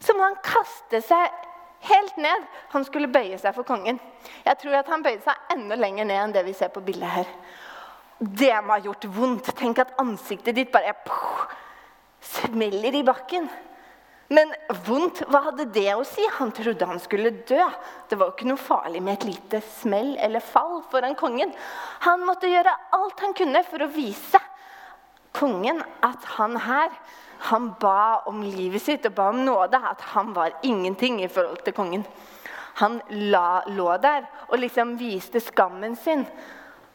Så 0.00 0.14
må 0.16 0.22
han 0.24 0.36
kaste 0.40 1.02
seg 1.04 1.28
helt 1.84 2.16
ned. 2.16 2.44
Han 2.72 2.84
skulle 2.84 3.06
bøye 3.12 3.36
seg 3.36 3.52
for 3.54 3.68
kongen. 3.68 4.00
Jeg 4.46 4.56
tror 4.58 4.78
at 4.78 4.88
han 4.88 5.02
bøyde 5.02 5.20
seg 5.20 5.52
enda 5.52 5.76
lenger 5.76 6.06
ned 6.08 6.22
enn 6.22 6.32
det 6.32 6.44
vi 6.46 6.54
ser 6.56 6.72
på 6.72 6.80
bildet 6.80 7.08
her. 7.08 7.28
Det 8.18 8.54
må 8.64 8.72
ha 8.72 8.80
gjort 8.80 9.04
vondt. 9.04 9.52
Tenk 9.56 9.78
at 9.78 9.92
ansiktet 10.00 10.56
ditt 10.56 10.72
bare 10.72 10.96
smeller 12.20 12.96
i 12.96 13.04
bakken. 13.04 13.50
Men 14.30 14.52
vondt, 14.86 15.24
hva 15.26 15.40
hadde 15.48 15.66
det 15.74 15.88
å 15.96 16.04
si? 16.06 16.22
Han 16.36 16.52
trodde 16.54 16.86
han 16.86 17.00
skulle 17.02 17.32
dø. 17.48 17.64
Det 18.06 18.18
var 18.18 18.30
jo 18.30 18.36
ikke 18.36 18.50
noe 18.52 18.62
farlig 18.62 19.02
med 19.02 19.18
et 19.18 19.26
lite 19.32 19.58
smell 19.80 20.12
eller 20.22 20.44
fall 20.44 20.84
foran 20.92 21.16
kongen. 21.18 21.50
Han 22.06 22.22
måtte 22.28 22.50
gjøre 22.50 22.76
alt 22.94 23.24
han 23.24 23.34
kunne 23.34 23.64
for 23.66 23.82
å 23.82 23.90
vise 23.90 24.38
kongen 25.34 25.82
at 26.06 26.30
han 26.36 26.54
her 26.62 26.94
han 27.50 27.70
ba 27.80 28.22
om 28.28 28.42
livet 28.44 28.82
sitt 28.84 29.06
og 29.08 29.16
ba 29.16 29.30
om 29.32 29.42
nåde. 29.44 29.78
At 29.80 30.02
han 30.12 30.34
var 30.36 30.54
ingenting 30.62 31.22
i 31.24 31.30
forhold 31.32 31.64
til 31.64 31.74
kongen. 31.74 32.06
Han 32.80 33.00
la, 33.32 33.62
lå 33.66 33.90
der 33.98 34.28
og 34.48 34.60
liksom 34.60 34.94
viste 35.00 35.40
skammen 35.42 35.96
sin. 35.98 36.26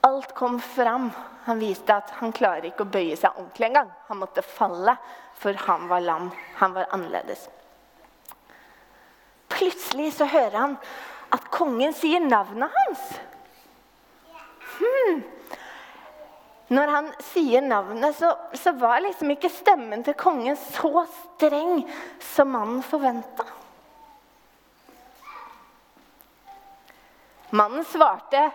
Alt 0.06 0.32
kom 0.38 0.60
fram. 0.62 1.10
Han 1.46 1.60
viste 1.62 1.94
at 1.94 2.10
han 2.20 2.34
klarer 2.34 2.72
ikke 2.72 2.86
å 2.88 2.90
bøye 2.90 3.18
seg 3.20 3.36
ordentlig 3.38 3.68
engang. 3.70 3.92
Han 4.08 4.22
måtte 4.22 4.42
falle, 4.46 4.96
for 5.38 5.58
han 5.68 5.86
var 5.92 6.02
lam. 6.02 6.32
Han 6.62 6.74
var 6.74 6.90
annerledes. 6.96 7.46
Plutselig 9.54 10.16
så 10.18 10.26
hører 10.26 10.58
han 10.58 10.74
at 11.36 11.46
kongen 11.54 11.94
sier 11.96 12.24
navnet 12.24 12.74
hans. 12.80 13.06
Hmm. 14.76 15.22
når 16.68 16.90
han 16.92 17.06
sier 17.24 17.62
navnet, 17.64 18.16
så, 18.18 18.34
så 18.58 18.74
var 18.76 19.04
liksom 19.06 19.30
ikke 19.32 19.52
stemmen 19.54 20.02
til 20.04 20.18
kongen 20.20 20.58
så 20.60 21.06
streng 21.14 21.86
som 22.34 22.50
mannen 22.52 22.82
forventa. 22.84 23.46
Mannen 27.56 27.86
svarte, 27.88 28.50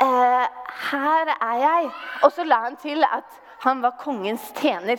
eh, 0.00 0.46
'Her 0.90 1.26
er 1.40 1.56
jeg.' 1.60 1.92
Og 2.22 2.32
så 2.32 2.44
la 2.44 2.60
han 2.64 2.76
til 2.76 3.04
at 3.04 3.40
han 3.60 3.82
var 3.82 3.98
kongens 4.00 4.52
tjener. 4.56 4.96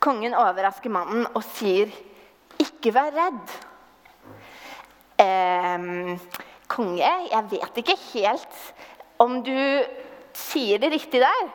Kongen 0.00 0.34
overrasker 0.34 0.90
mannen 0.90 1.26
og 1.34 1.42
sier, 1.42 1.88
'Ikke 2.58 2.94
vær 2.94 3.10
redd'. 3.16 3.54
Eh, 5.18 6.18
konge, 6.68 7.12
jeg 7.30 7.44
vet 7.50 7.76
ikke 7.76 7.96
helt 8.12 8.74
om 9.18 9.42
du 9.42 9.84
sier 10.34 10.78
det 10.78 10.92
riktig 10.92 11.20
der. 11.22 11.50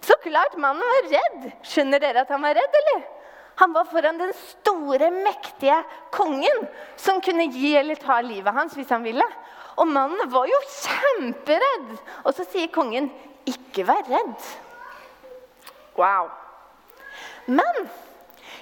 Så 0.00 0.16
klart 0.24 0.56
mannen 0.58 0.82
var 0.82 1.08
redd. 1.12 1.50
Skjønner 1.66 2.00
dere 2.00 2.24
at 2.24 2.30
han 2.32 2.42
var 2.42 2.56
redd, 2.56 2.76
eller? 2.82 3.02
Han 3.60 3.74
var 3.76 3.84
foran 3.84 4.16
den 4.16 4.32
store, 4.32 5.10
mektige 5.12 5.76
kongen 6.14 6.62
som 6.96 7.20
kunne 7.20 7.50
gi 7.52 7.74
eller 7.76 7.98
ta 8.00 8.20
livet 8.24 8.56
hans 8.56 8.76
hvis 8.78 8.88
han 8.88 9.04
ville. 9.04 9.26
Og 9.78 9.88
mannen 9.88 10.30
var 10.32 10.48
jo 10.50 10.58
kjemperedd. 10.66 11.94
Og 12.24 12.34
så 12.34 12.46
sier 12.48 12.72
kongen, 12.72 13.10
'Ikke 13.46 13.86
vær 13.86 14.04
redd'. 14.08 14.50
Wow. 15.96 16.30
Men 17.46 17.88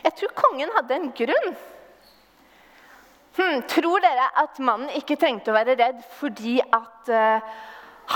jeg 0.05 0.15
tror 0.19 0.37
kongen 0.37 0.71
hadde 0.77 0.95
en 0.95 1.11
grunn. 1.13 1.57
Hmm, 3.39 3.63
tror 3.71 4.03
dere 4.03 4.31
at 4.43 4.59
mannen 4.59 4.91
ikke 4.99 5.19
trengte 5.21 5.53
å 5.53 5.55
være 5.55 5.77
redd 5.79 6.01
fordi 6.19 6.57
at 6.63 7.11
uh, 7.13 7.45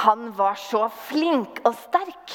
han 0.02 0.32
var 0.34 0.56
så 0.58 0.88
flink 1.06 1.60
og 1.62 1.76
sterk? 1.78 2.34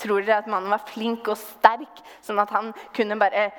Tror 0.00 0.24
dere 0.24 0.40
at 0.40 0.48
mannen 0.50 0.72
var 0.72 0.82
flink 0.88 1.28
og 1.30 1.38
sterk, 1.38 2.02
sånn 2.24 2.40
at 2.42 2.50
han 2.56 2.72
kunne 2.96 3.18
bare 3.20 3.50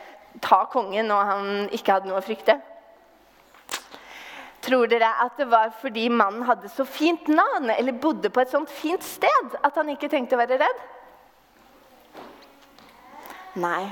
ta 0.43 0.65
kongen 0.71 1.11
og 1.13 1.21
han 1.29 1.47
ikke 1.71 1.95
hadde 1.95 2.11
noe 2.11 2.19
å 2.19 2.25
frykte? 2.25 2.57
Tror 4.61 4.85
dere 4.87 5.09
at 5.23 5.39
det 5.41 5.47
var 5.49 5.71
fordi 5.81 6.05
mannen 6.13 6.45
hadde 6.45 6.69
så 6.69 6.85
fint 6.85 7.27
navn 7.31 7.71
eller 7.73 7.97
bodde 7.97 8.29
på 8.29 8.43
et 8.43 8.51
sånt 8.51 8.69
fint 8.69 9.03
sted 9.03 9.55
at 9.61 9.77
han 9.79 9.89
ikke 9.89 10.09
tenkte 10.11 10.37
å 10.37 10.41
være 10.41 10.59
redd? 10.61 10.83
Nei. 13.61 13.89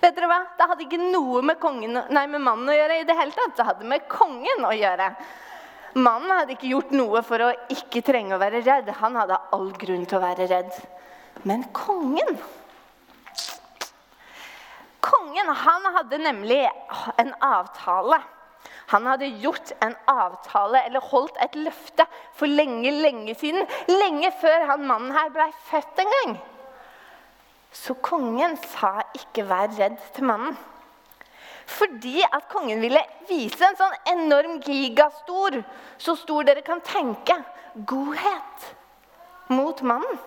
Vet 0.00 0.16
dere 0.16 0.30
hva? 0.30 0.40
Det 0.56 0.66
hadde 0.66 0.84
ikke 0.86 0.98
noe 1.00 1.42
med, 1.44 1.60
kongen, 1.60 2.00
nei, 2.10 2.24
med 2.32 2.42
mannen 2.42 2.72
å 2.72 2.74
gjøre. 2.74 3.02
i 3.02 3.06
Det 3.08 3.16
hele 3.16 3.36
tatt. 3.36 3.54
Det 3.56 3.68
hadde 3.68 3.88
med 3.88 4.08
kongen 4.10 4.64
å 4.66 4.72
gjøre. 4.74 5.10
Mannen 6.00 6.32
hadde 6.32 6.54
ikke 6.54 6.70
gjort 6.70 6.94
noe 6.94 7.22
for 7.26 7.44
å 7.44 7.50
ikke 7.74 8.02
trenge 8.06 8.36
å 8.36 8.40
være 8.40 8.62
redd. 8.64 8.90
Han 9.02 9.18
hadde 9.20 9.38
all 9.54 9.70
grunn 9.78 10.06
til 10.08 10.18
å 10.18 10.24
være 10.24 10.48
redd. 10.50 10.74
Men 11.48 11.68
kongen 11.76 12.40
Kongen 15.00 15.48
han 15.56 15.86
hadde 15.94 16.18
nemlig 16.20 16.60
en 17.18 17.30
avtale. 17.40 18.18
Han 18.90 19.06
hadde 19.06 19.28
gjort 19.42 19.72
en 19.84 19.94
avtale 20.10 20.82
eller 20.86 21.04
holdt 21.12 21.36
et 21.44 21.54
løfte 21.54 22.06
for 22.34 22.50
lenge, 22.50 22.90
lenge 22.90 23.36
siden. 23.38 23.66
Lenge 23.88 24.32
før 24.40 24.66
han 24.72 24.86
mannen 24.86 25.14
her 25.14 25.30
blei 25.34 25.50
født 25.68 26.02
en 26.02 26.10
gang. 26.16 26.34
Så 27.70 27.94
kongen 28.02 28.56
sa 28.56 28.98
ikke 29.14 29.46
'vær 29.46 29.70
redd' 29.78 30.02
til 30.14 30.24
mannen. 30.24 30.58
Fordi 31.70 32.22
at 32.22 32.48
kongen 32.50 32.80
ville 32.82 33.02
vise 33.28 33.62
en 33.62 33.78
sånn 33.78 33.94
enorm 34.10 34.58
gigastor, 34.66 35.60
så 35.98 36.16
stor 36.18 36.42
dere 36.42 36.62
kan 36.66 36.80
tenke, 36.82 37.36
godhet 37.86 38.66
mot 39.54 39.82
mannen. 39.82 40.18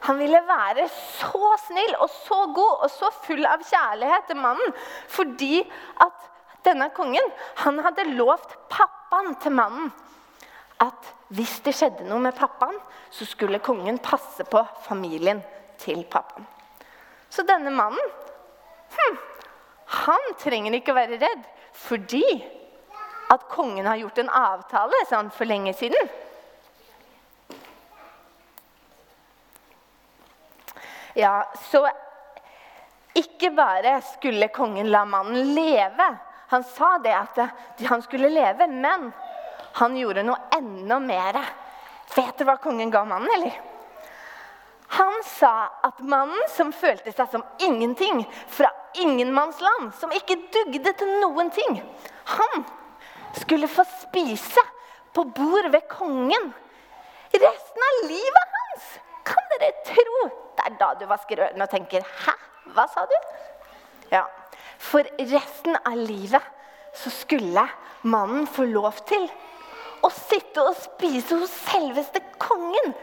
Han 0.00 0.18
ville 0.18 0.40
være 0.46 0.88
så 0.88 1.54
snill 1.66 1.94
og 1.98 2.10
så 2.10 2.40
god 2.54 2.82
og 2.86 2.90
så 2.90 3.10
full 3.24 3.46
av 3.46 3.62
kjærlighet 3.66 4.28
til 4.30 4.38
mannen 4.38 4.74
fordi 5.10 5.64
at 6.04 6.28
denne 6.66 6.90
kongen 6.96 7.32
han 7.62 7.78
hadde 7.84 8.10
lovt 8.16 8.56
pappaen 8.72 9.34
til 9.42 9.54
mannen 9.56 9.92
at 10.82 11.14
hvis 11.34 11.58
det 11.66 11.74
skjedde 11.76 12.06
noe 12.06 12.22
med 12.22 12.36
pappaen, 12.38 12.76
så 13.10 13.26
skulle 13.26 13.60
kongen 13.64 13.98
passe 14.02 14.44
på 14.46 14.62
familien 14.84 15.40
til 15.80 16.04
pappaen. 16.10 16.46
Så 17.28 17.44
denne 17.46 17.72
mannen 17.74 18.12
hm, 18.94 19.18
han 20.04 20.30
trenger 20.40 20.78
ikke 20.78 20.94
å 20.94 20.98
være 21.00 21.18
redd 21.20 21.44
fordi 21.78 22.24
at 23.32 23.44
kongen 23.52 23.86
har 23.86 24.00
gjort 24.00 24.22
en 24.22 24.32
avtale 24.32 25.02
sånn 25.10 25.28
for 25.34 25.48
lenge 25.48 25.74
siden. 25.76 26.08
Ja, 31.18 31.42
så 31.70 31.82
ikke 33.18 33.50
bare 33.56 33.98
skulle 34.14 34.48
kongen 34.54 34.90
la 34.92 35.04
mannen 35.08 35.52
leve. 35.56 36.08
Han 36.48 36.64
sa 36.64 36.98
det 37.04 37.14
at 37.14 37.38
han 37.88 38.02
skulle 38.02 38.30
leve, 38.32 38.66
men 38.66 39.10
han 39.78 39.96
gjorde 39.96 40.24
noe 40.24 40.48
enda 40.56 40.98
mer. 41.00 41.40
Vet 42.14 42.38
dere 42.38 42.48
hva 42.48 42.56
kongen 42.62 42.92
ga 42.92 43.04
mannen, 43.04 43.28
eller? 43.36 43.58
Han 44.96 45.18
sa 45.28 45.68
at 45.84 46.00
mannen 46.00 46.48
som 46.48 46.72
følte 46.72 47.12
seg 47.12 47.28
som 47.30 47.44
ingenting 47.60 48.22
fra 48.48 48.70
ingenmannsland, 48.96 49.92
som 50.00 50.12
ikke 50.16 50.38
dugde 50.54 50.94
til 50.96 51.12
noen 51.20 51.52
ting, 51.52 51.82
han 52.38 52.64
skulle 53.36 53.68
få 53.68 53.84
spise 54.00 54.64
på 55.12 55.26
bord 55.36 55.68
ved 55.74 55.84
kongen 55.92 56.48
resten 57.36 57.84
av 57.90 58.00
livet 58.08 58.56
hans. 58.56 58.88
Kan 59.28 59.52
dere 59.52 59.70
tro? 59.84 60.24
Det 60.56 60.64
er 60.64 60.80
da 60.80 60.94
du 60.96 61.04
vasker 61.10 61.44
ørene 61.44 61.68
og 61.68 61.70
tenker 61.70 62.00
'hæ, 62.00 62.34
hva 62.72 62.88
sa 62.88 63.04
du?' 63.04 63.28
Ja, 64.10 64.24
For 64.78 65.06
resten 65.18 65.76
av 65.82 65.98
livet 65.98 66.54
så 66.96 67.10
skulle 67.12 67.66
mannen 68.08 68.46
få 68.46 68.64
lov 68.70 69.02
til 69.08 69.26
å 70.06 70.10
sitte 70.14 70.62
og 70.62 70.76
spise 70.78 71.36
hos 71.40 71.52
selveste 71.66 72.22
kongen 72.38 72.94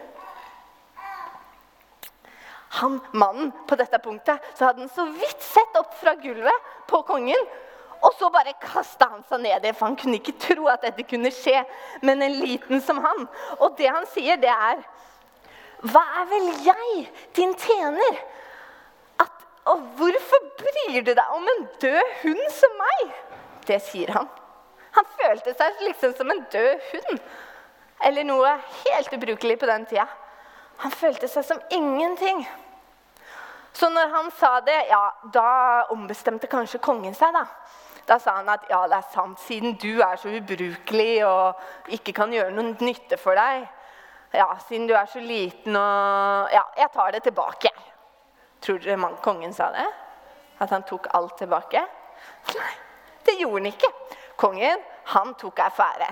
han 2.76 3.00
mannen 3.12 3.52
på 3.68 3.78
dette 3.80 4.00
punktet, 4.04 4.42
så 4.56 4.68
hadde 4.68 4.84
han 4.84 4.92
så 4.92 5.06
vidt 5.16 5.44
sett 5.44 5.78
opp 5.80 5.94
fra 6.00 6.16
gulvet 6.20 6.74
på 6.90 7.02
kongen. 7.08 7.48
Og 8.04 8.14
så 8.20 8.28
bare 8.30 8.54
kasta 8.62 9.08
han 9.14 9.24
seg 9.30 9.42
ned 9.46 9.66
i 9.66 9.72
for 9.74 9.88
han 9.88 9.98
kunne 10.00 10.20
ikke 10.20 10.36
tro 10.42 10.68
at 10.70 10.84
dette 10.84 11.06
kunne 11.08 11.32
skje. 11.34 11.64
Men 12.06 12.22
en 12.22 12.36
liten 12.42 12.84
som 12.84 13.00
han. 13.02 13.26
Og 13.62 13.78
det 13.80 13.88
han 13.90 14.08
sier, 14.12 14.40
det 14.42 14.52
er 14.52 14.84
Hva 15.86 16.02
er 16.22 16.28
vel 16.30 16.46
jeg, 16.66 17.08
din 17.38 17.54
tjener? 17.60 18.20
Og 19.66 19.86
hvorfor 19.98 20.50
bryr 20.60 21.02
du 21.02 21.14
deg 21.18 21.32
om 21.34 21.48
en 21.50 21.64
død 21.82 22.12
hund 22.22 22.44
som 22.54 22.76
meg? 22.78 23.16
Det 23.66 23.80
sier 23.82 24.12
han. 24.14 24.28
Han 24.96 25.08
følte 25.18 25.56
seg 25.58 25.82
liksom 25.88 26.14
som 26.18 26.30
en 26.32 26.44
død 26.54 26.84
hund. 26.92 27.24
Eller 28.06 28.28
noe 28.28 28.52
helt 28.84 29.16
ubrukelig 29.16 29.58
på 29.60 29.70
den 29.70 29.88
tida. 29.90 30.06
Han 30.84 30.92
følte 30.92 31.28
seg 31.32 31.48
som 31.48 31.62
ingenting. 31.74 32.44
Så 33.76 33.90
når 33.92 34.12
han 34.14 34.30
sa 34.40 34.60
det, 34.64 34.76
ja, 34.90 35.02
da 35.34 35.50
ombestemte 35.92 36.48
kanskje 36.52 36.84
kongen 36.84 37.16
seg. 37.16 37.34
Da 37.36 37.46
Da 38.06 38.20
sa 38.22 38.36
han 38.38 38.50
at 38.54 38.68
ja, 38.70 38.84
det 38.88 39.00
er 39.00 39.08
sant, 39.14 39.40
siden 39.42 39.74
du 39.82 40.02
er 40.06 40.16
så 40.22 40.30
ubrukelig 40.30 41.26
og 41.26 41.90
ikke 41.90 42.14
kan 42.14 42.30
gjøre 42.30 42.54
noen 42.54 42.76
nytte 42.80 43.18
for 43.18 43.34
deg 43.34 43.66
Ja, 44.36 44.46
siden 44.68 44.86
du 44.86 44.94
er 44.94 45.08
så 45.10 45.20
liten 45.20 45.74
og 45.76 46.52
Ja, 46.54 46.62
jeg 46.78 46.92
tar 46.94 47.12
det 47.12 47.24
tilbake. 47.24 47.72
Tror 48.66 48.82
dere 48.82 48.98
man, 48.98 49.18
kongen 49.24 49.54
sa 49.54 49.70
det? 49.76 49.86
At 50.64 50.72
han 50.74 50.86
tok 50.88 51.08
alt 51.14 51.38
tilbake? 51.38 51.82
Nei, 52.56 52.76
det 53.28 53.38
gjorde 53.40 53.62
han 53.62 53.72
ikke. 53.72 53.92
Kongen, 54.42 54.86
han 55.14 55.34
tok 55.40 55.62
affære. 55.68 56.08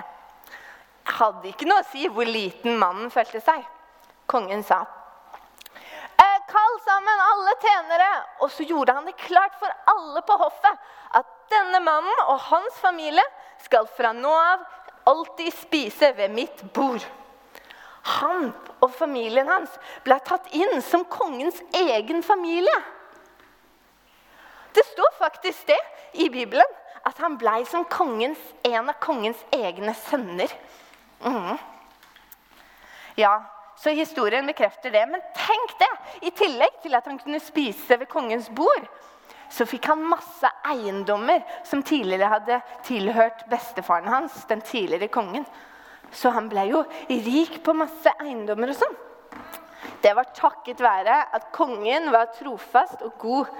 Hadde 1.17 1.49
ikke 1.49 1.67
noe 1.67 1.81
å 1.81 1.89
si 1.89 2.05
hvor 2.07 2.29
liten 2.29 2.77
mannen 2.79 3.09
følte 3.11 3.41
seg. 3.43 3.63
Kongen 4.29 4.61
sa 4.63 4.83
Kall 6.53 6.75
sammen 6.85 7.21
alle 7.29 7.53
tjenere! 7.61 8.09
Og 8.45 8.51
så 8.53 8.65
gjorde 8.67 8.93
han 8.93 9.07
det 9.07 9.15
klart 9.17 9.55
for 9.61 9.73
alle 9.89 10.21
på 10.27 10.35
hoffet 10.37 10.91
at 11.17 11.31
denne 11.53 11.79
mannen 11.85 12.23
og 12.27 12.41
hans 12.49 12.77
familie 12.83 13.23
skal 13.63 13.87
fra 13.97 14.11
nå 14.13 14.31
av 14.37 14.65
alltid 15.09 15.53
spise 15.55 16.11
ved 16.17 16.33
mitt 16.35 16.63
bord. 16.75 17.01
Han 18.03 18.49
og 18.83 18.91
familien 18.91 19.47
hans 19.47 19.71
ble 20.03 20.17
tatt 20.27 20.49
inn 20.55 20.81
som 20.83 21.05
kongens 21.07 21.61
egen 21.79 22.23
familie. 22.23 22.75
Det 24.73 24.83
står 24.89 25.13
faktisk 25.19 25.67
det 25.69 25.79
i 26.25 26.29
Bibelen, 26.33 26.67
at 27.03 27.19
han 27.23 27.37
ble 27.39 27.61
som 27.69 27.85
kongens, 27.85 28.39
en 28.63 28.89
av 28.89 28.97
kongens 29.03 29.39
egne 29.53 29.93
sønner. 30.07 30.51
Mm. 31.23 31.57
Ja, 33.15 33.33
så 33.77 33.89
historien 33.89 34.47
bekrefter 34.47 34.91
det. 34.91 35.05
Men 35.11 35.21
tenk 35.37 35.75
det! 35.79 35.91
I 36.27 36.31
tillegg 36.35 36.81
til 36.83 36.95
at 36.97 37.07
han 37.07 37.19
kunne 37.21 37.41
spise 37.43 37.99
ved 37.99 38.09
kongens 38.11 38.49
bord, 38.55 38.87
så 39.53 39.67
fikk 39.69 39.85
han 39.91 40.01
masse 40.09 40.49
eiendommer 40.65 41.43
som 41.67 41.83
tidligere 41.85 42.31
hadde 42.31 42.59
tilhørt 42.87 43.45
bestefaren 43.51 44.09
hans, 44.09 44.39
den 44.49 44.63
tidligere 44.65 45.11
kongen. 45.13 45.45
Så 46.11 46.31
han 46.33 46.49
ble 46.51 46.67
jo 46.69 46.83
rik 47.09 47.61
på 47.63 47.75
masse 47.77 48.11
eiendommer 48.21 48.73
og 48.73 48.79
sånn. 48.79 48.97
Det 50.03 50.11
var 50.17 50.33
takket 50.35 50.81
være 50.83 51.15
at 51.35 51.51
kongen 51.55 52.11
var 52.11 52.33
trofast 52.35 53.01
og 53.05 53.15
god. 53.21 53.53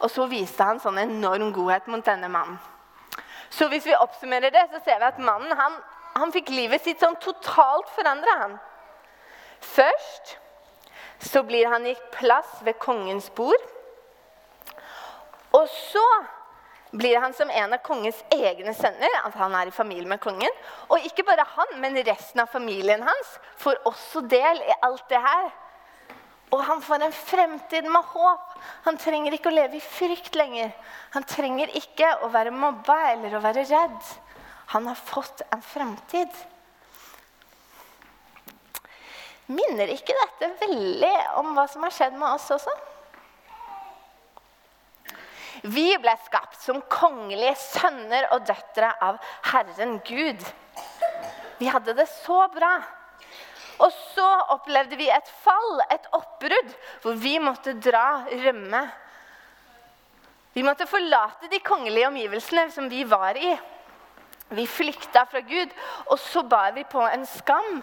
Og 0.00 0.10
så 0.10 0.26
viste 0.30 0.64
han 0.64 0.80
sånn 0.80 1.00
enorm 1.02 1.50
godhet 1.52 1.88
mot 1.92 2.04
denne 2.06 2.30
mannen. 2.32 2.58
Så 3.50 3.66
hvis 3.68 3.86
vi 3.88 3.96
oppsummerer 3.98 4.52
det, 4.54 4.62
så 4.70 4.78
ser 4.84 5.00
vi 5.02 5.08
at 5.08 5.18
mannen 5.18 5.52
han, 5.58 5.74
han 6.14 6.32
fikk 6.32 6.52
livet 6.54 6.84
sitt 6.84 7.02
sånn 7.02 7.18
totalt 7.20 7.90
forandra. 7.96 8.36
Først 9.60 10.36
så 11.20 11.42
blir 11.44 11.68
han 11.68 11.84
gitt 11.84 12.06
plass 12.14 12.60
ved 12.64 12.78
kongens 12.80 13.28
bord. 13.36 13.66
Og 15.58 15.66
så 15.68 16.06
blir 16.90 17.20
han 17.20 17.34
som 17.34 17.50
en 17.50 17.72
av 17.72 17.82
kongens 17.86 18.18
egne 18.34 18.74
sønner, 18.74 19.16
at 19.24 19.34
han 19.38 19.54
er 19.54 19.70
i 19.70 19.74
familie 19.74 20.08
med 20.10 20.20
kongen. 20.22 20.54
Og 20.90 21.06
ikke 21.06 21.24
bare 21.26 21.46
han, 21.56 21.74
men 21.82 21.98
resten 22.06 22.42
av 22.42 22.50
familien 22.50 23.04
hans 23.06 23.34
får 23.62 23.82
også 23.88 24.24
del 24.30 24.62
i 24.64 24.78
alt 24.86 25.06
det 25.12 25.20
her. 25.22 25.50
Og 26.50 26.62
han 26.66 26.82
får 26.82 27.04
en 27.06 27.14
fremtid 27.14 27.86
med 27.86 28.08
håp. 28.10 28.54
Han 28.88 28.98
trenger 28.98 29.36
ikke 29.36 29.52
å 29.52 29.54
leve 29.54 29.78
i 29.78 29.84
frykt 29.84 30.34
lenger. 30.34 30.72
Han 31.14 31.26
trenger 31.28 31.70
ikke 31.78 32.10
å 32.26 32.30
være 32.34 32.54
mobba 32.54 32.96
eller 33.12 33.36
å 33.38 33.42
være 33.44 33.68
redd. 33.70 34.00
Han 34.74 34.88
har 34.90 34.98
fått 34.98 35.44
en 35.50 35.62
fremtid. 35.62 36.30
Minner 39.50 39.90
ikke 39.94 40.14
dette 40.14 40.50
veldig 40.60 41.14
om 41.38 41.54
hva 41.54 41.66
som 41.70 41.86
har 41.86 41.94
skjedd 41.94 42.18
med 42.18 42.28
oss 42.34 42.50
også? 42.54 42.74
Vi 45.62 45.92
ble 46.00 46.14
skapt 46.24 46.60
som 46.62 46.80
kongelige 46.88 47.56
sønner 47.60 48.30
og 48.34 48.46
døtre 48.48 48.94
av 49.02 49.18
Herren 49.50 49.98
Gud. 50.06 50.40
Vi 51.60 51.68
hadde 51.68 51.94
det 51.98 52.08
så 52.08 52.46
bra. 52.54 52.78
Og 53.80 53.92
så 54.12 54.26
opplevde 54.52 54.96
vi 55.00 55.08
et 55.12 55.28
fall, 55.44 55.82
et 55.92 56.06
oppbrudd, 56.16 56.72
hvor 57.02 57.16
vi 57.20 57.38
måtte 57.40 57.76
dra, 57.80 58.24
rømme. 58.28 58.82
Vi 60.52 60.64
måtte 60.66 60.88
forlate 60.90 61.48
de 61.52 61.60
kongelige 61.64 62.08
omgivelsene 62.10 62.66
som 62.74 62.88
vi 62.92 63.04
var 63.08 63.38
i. 63.40 63.54
Vi 64.50 64.66
flykta 64.66 65.24
fra 65.30 65.40
Gud, 65.46 65.70
og 66.10 66.18
så 66.18 66.42
bar 66.42 66.72
vi 66.74 66.84
på 66.84 67.04
en 67.06 67.24
skam 67.28 67.82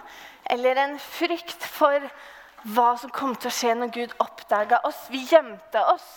eller 0.52 0.82
en 0.82 0.98
frykt 1.00 1.64
for 1.64 2.04
hva 2.76 2.90
som 3.00 3.14
kom 3.14 3.36
til 3.38 3.50
å 3.50 3.56
skje 3.56 3.76
når 3.78 3.94
Gud 3.96 4.16
oppdaga 4.24 4.82
oss. 4.88 5.06
Vi 5.14 5.24
gjemte 5.30 5.84
oss. 5.94 6.08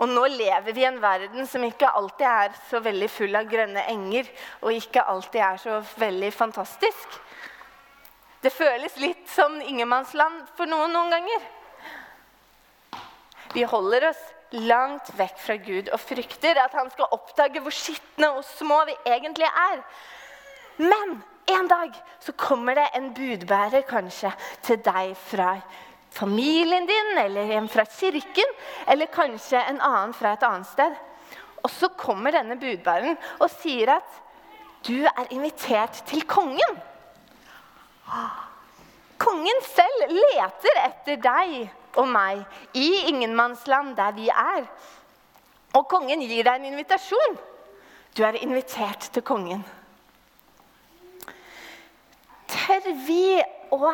Og 0.00 0.08
nå 0.08 0.24
lever 0.32 0.72
vi 0.72 0.82
i 0.82 0.88
en 0.88 1.00
verden 1.02 1.46
som 1.46 1.64
ikke 1.66 1.90
alltid 1.92 2.26
er 2.26 2.54
så 2.70 2.80
veldig 2.82 3.08
full 3.12 3.36
av 3.36 3.48
grønne 3.50 3.84
enger, 3.92 4.30
og 4.62 4.72
ikke 4.76 5.04
alltid 5.12 5.40
er 5.44 5.60
så 5.60 5.80
veldig 6.00 6.30
fantastisk. 6.34 7.18
Det 8.42 8.50
føles 8.50 8.96
litt 8.98 9.28
som 9.30 9.60
ingenmannsland 9.60 10.48
for 10.56 10.70
noen 10.70 10.90
noen 10.96 11.12
ganger. 11.12 11.44
Vi 13.52 13.66
holder 13.68 14.08
oss 14.08 14.22
langt 14.52 15.12
vekk 15.16 15.38
fra 15.40 15.56
Gud 15.60 15.90
og 15.92 16.00
frykter 16.00 16.58
at 16.60 16.74
han 16.76 16.90
skal 16.92 17.12
oppdage 17.14 17.60
hvor 17.62 17.74
skitne 17.74 18.32
og 18.38 18.42
små 18.48 18.82
vi 18.88 18.96
egentlig 19.08 19.46
er. 19.46 19.84
Men 20.80 21.20
en 21.52 21.68
dag 21.68 21.94
så 22.20 22.34
kommer 22.38 22.76
det 22.78 22.88
en 22.96 23.12
budbærer 23.14 23.84
kanskje 23.88 24.32
til 24.64 24.80
deg 24.84 25.14
fra 25.28 25.54
familien 26.12 26.86
din, 26.86 27.18
eller 27.18 27.50
en 27.56 27.68
fra 27.68 27.84
kirken, 27.88 28.54
eller 28.86 29.10
kanskje 29.12 29.60
en 29.60 29.80
annen 29.80 30.14
fra 30.14 30.34
et 30.36 30.46
annet 30.46 30.68
sted. 30.68 30.96
Og 31.62 31.70
så 31.70 31.88
kommer 31.98 32.34
denne 32.34 32.58
budbæreren 32.60 33.18
og 33.40 33.50
sier 33.52 33.96
at 33.96 34.18
du 34.86 35.04
er 35.06 35.30
invitert 35.30 36.02
til 36.10 36.24
kongen. 36.26 36.80
Kongen 39.22 39.62
selv 39.68 40.10
leter 40.10 40.80
etter 40.82 41.20
deg 41.22 41.52
og 42.00 42.08
meg 42.10 42.42
i 42.74 43.04
ingenmannsland 43.12 43.94
der 43.96 44.16
vi 44.16 44.26
er. 44.32 44.66
Og 45.78 45.86
kongen 45.88 46.24
gir 46.26 46.44
deg 46.44 46.58
en 46.58 46.72
invitasjon. 46.72 47.38
Du 48.16 48.24
er 48.26 48.40
invitert 48.42 49.08
til 49.14 49.24
kongen. 49.24 49.62
Tør 52.52 52.90
vi 53.06 53.38
å 53.72 53.92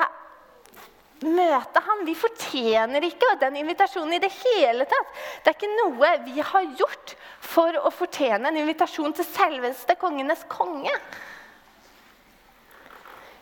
møte 1.24 1.82
ham? 1.84 2.04
Vi 2.06 2.14
fortjener 2.18 3.04
ikke 3.06 3.34
den 3.40 3.58
invitasjonen 3.60 4.16
i 4.16 4.20
det 4.22 4.30
hele 4.40 4.86
tatt. 4.88 5.16
Det 5.42 5.52
er 5.52 5.56
ikke 5.56 5.72
noe 5.74 6.12
vi 6.26 6.44
har 6.44 6.68
gjort 6.78 7.14
for 7.44 7.78
å 7.80 7.92
fortjene 7.94 8.50
en 8.50 8.60
invitasjon 8.62 9.16
til 9.16 9.26
selveste 9.26 9.98
kongenes 10.00 10.44
konge. 10.50 10.94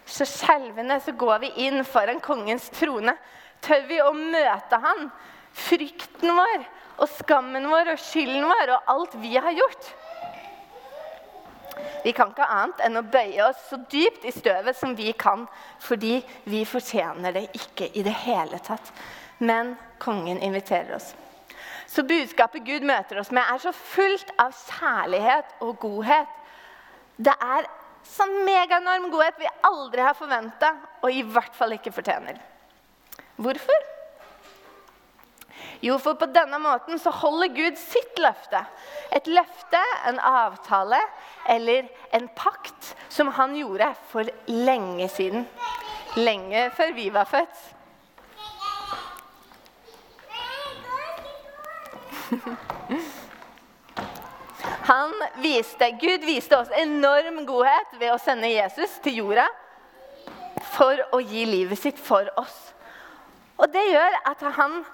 Så 0.06 0.24
skjelvende 0.28 1.00
så 1.02 1.12
går 1.18 1.42
vi 1.42 1.52
inn 1.66 1.82
foran 1.84 2.22
kongens 2.22 2.70
trone. 2.76 3.16
Tør 3.64 3.86
vi 3.88 4.00
å 4.02 4.12
møte 4.14 4.78
han? 4.80 5.08
Frykten 5.56 6.36
vår 6.36 6.66
og 7.02 7.08
skammen 7.18 7.66
vår 7.68 7.94
og 7.94 8.00
skylden 8.00 8.44
vår 8.46 8.76
og 8.76 8.92
alt 8.94 9.16
vi 9.20 9.34
har 9.36 9.56
gjort. 9.56 9.88
Vi 12.04 12.12
kan 12.16 12.30
ikke 12.32 12.46
annet 12.46 12.82
enn 12.86 13.00
å 13.00 13.04
bøye 13.04 13.48
oss 13.48 13.60
så 13.70 13.78
dypt 13.90 14.24
i 14.28 14.32
støvet 14.34 14.78
som 14.78 14.94
vi 14.96 15.12
kan, 15.18 15.46
fordi 15.82 16.20
vi 16.44 16.64
fortjener 16.68 17.34
det 17.36 17.48
ikke 17.56 17.90
i 17.98 18.04
det 18.06 18.14
hele 18.24 18.60
tatt. 18.64 18.92
Men 19.38 19.74
kongen 20.02 20.40
inviterer 20.42 20.96
oss. 20.96 21.12
Så 21.86 22.02
budskapet 22.06 22.64
Gud 22.66 22.86
møter 22.86 23.20
oss 23.20 23.30
med, 23.30 23.44
er 23.46 23.60
så 23.62 23.72
fullt 23.72 24.32
av 24.42 24.54
kjærlighet 24.56 25.58
og 25.64 25.76
godhet. 25.82 26.30
Det 27.16 27.32
er 27.32 27.68
sånn 28.06 28.42
meganorm 28.46 29.08
godhet 29.12 29.38
vi 29.40 29.50
aldri 29.66 30.04
har 30.04 30.16
forventa, 30.18 30.74
og 31.02 31.12
i 31.12 31.22
hvert 31.24 31.54
fall 31.56 31.76
ikke 31.76 31.94
fortjener. 31.94 32.40
Hvorfor? 33.36 33.95
Jo, 35.84 35.98
for 36.00 36.16
på 36.16 36.26
denne 36.32 36.58
måten 36.62 36.98
så 36.98 37.10
holder 37.12 37.52
Gud 37.56 37.76
sitt 37.80 38.18
løfte. 38.22 38.62
Et 39.12 39.26
løfte, 39.28 39.80
en 40.08 40.18
avtale 40.20 41.00
eller 41.52 41.88
en 42.16 42.28
pakt 42.36 42.94
som 43.12 43.28
han 43.36 43.56
gjorde 43.56 43.90
for 44.10 44.24
lenge 44.48 45.08
siden. 45.12 45.46
Lenge 46.16 46.70
før 46.76 46.92
vi 46.96 47.10
var 47.12 47.24
født. 47.28 47.56
Han 54.86 55.10
viste, 55.42 55.90
Gud 55.98 56.22
viste 56.22 56.54
oss 56.58 56.68
enorm 56.78 57.40
godhet 57.46 57.96
ved 57.98 58.12
å 58.14 58.18
sende 58.22 58.46
Jesus 58.52 58.92
til 59.02 59.16
jorda 59.18 59.46
for 60.76 61.00
å 61.16 61.18
gi 61.22 61.42
livet 61.48 61.80
sitt 61.80 61.98
for 61.98 62.28
oss. 62.38 62.54
Og 63.58 63.72
det 63.72 63.82
gjør 63.88 64.18
at 64.30 64.44
han 64.58 64.84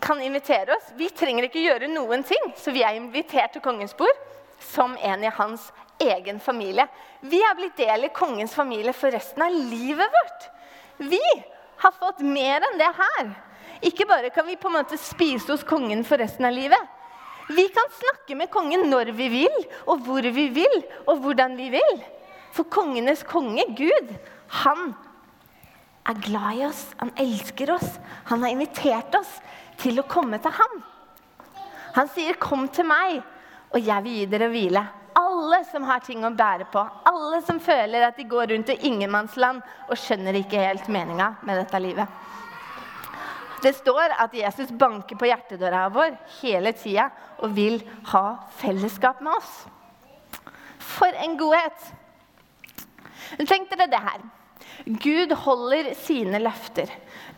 kan 0.00 0.20
invitere 0.22 0.76
oss. 0.76 0.92
Vi 0.96 1.08
trenger 1.10 1.48
ikke 1.48 1.64
gjøre 1.64 1.90
noen 1.90 2.24
ting, 2.26 2.52
så 2.56 2.72
vi 2.74 2.84
er 2.84 2.98
invitert 2.98 3.56
til 3.56 3.64
kongens 3.64 3.96
bord 3.96 4.24
som 4.62 4.96
en 5.00 5.24
i 5.24 5.32
hans 5.38 5.70
egen 6.02 6.40
familie. 6.40 6.86
Vi 7.20 7.40
har 7.42 7.56
blitt 7.56 7.76
del 7.80 8.08
i 8.08 8.12
kongens 8.14 8.54
familie 8.54 8.92
for 8.96 9.12
resten 9.14 9.42
av 9.42 9.54
livet 9.54 10.12
vårt. 10.12 10.48
Vi 10.96 11.22
har 11.82 11.96
fått 11.96 12.20
mer 12.24 12.64
enn 12.64 12.80
det 12.80 12.92
her. 12.98 13.32
Ikke 13.84 14.06
bare 14.08 14.30
kan 14.32 14.46
vi 14.46 14.56
på 14.60 14.70
en 14.70 14.78
måte 14.78 14.98
spise 15.00 15.52
hos 15.52 15.64
kongen 15.66 16.04
for 16.04 16.20
resten 16.20 16.48
av 16.48 16.54
livet. 16.56 16.92
Vi 17.48 17.68
kan 17.70 17.90
snakke 17.94 18.34
med 18.34 18.50
kongen 18.50 18.88
når 18.90 19.12
vi 19.16 19.28
vil, 19.30 19.58
og 19.86 20.02
hvor 20.06 20.24
vi 20.24 20.48
vil, 20.50 20.78
og 21.06 21.20
hvordan 21.22 21.54
vi 21.58 21.68
vil. 21.76 21.98
For 22.56 22.66
kongenes 22.72 23.22
konge, 23.28 23.62
Gud, 23.76 24.14
han 24.64 24.94
er 26.08 26.18
glad 26.24 26.58
i 26.58 26.64
oss. 26.66 26.82
Han 26.98 27.12
elsker 27.20 27.70
oss. 27.76 27.98
Han 28.30 28.42
har 28.42 28.54
invitert 28.54 29.14
oss 29.18 29.38
til 29.78 30.00
å 30.00 30.08
komme 30.08 30.38
til 30.42 30.50
ham. 30.50 30.82
Han 31.96 32.08
sier, 32.08 32.34
'Kom 32.34 32.68
til 32.68 32.84
meg, 32.84 33.22
og 33.70 33.80
jeg 33.80 34.04
vil 34.04 34.12
gi 34.12 34.26
dere 34.26 34.48
hvile.' 34.48 34.86
Alle 35.16 35.64
som 35.64 35.82
har 35.82 36.00
ting 36.00 36.24
å 36.24 36.30
bære 36.36 36.66
på, 36.72 36.88
alle 37.06 37.40
som 37.42 37.60
føler 37.60 38.02
at 38.02 38.16
de 38.16 38.24
går 38.24 38.46
rundt 38.46 38.68
i 38.68 38.86
ingenmannsland 38.86 39.62
og 39.88 39.96
skjønner 39.96 40.34
ikke 40.34 40.60
helt 40.60 40.88
meninga 40.88 41.36
med 41.42 41.56
dette 41.56 41.78
livet. 41.80 42.06
Det 43.62 43.74
står 43.74 44.12
at 44.18 44.34
Jesus 44.34 44.68
banker 44.70 45.16
på 45.16 45.24
hjertedøra 45.30 45.88
vår 45.88 46.18
hele 46.42 46.72
tida 46.72 47.08
og 47.38 47.56
vil 47.56 47.80
ha 48.12 48.36
fellesskap 48.58 49.22
med 49.24 49.32
oss. 49.32 49.66
For 50.78 51.08
en 51.24 51.38
godhet! 51.38 51.92
Tenk 53.48 53.70
dere 53.72 53.88
det 53.90 54.02
her. 54.04 54.20
Gud 54.84 55.32
holder 55.32 55.94
sine 55.98 56.40
løfter. 56.42 56.90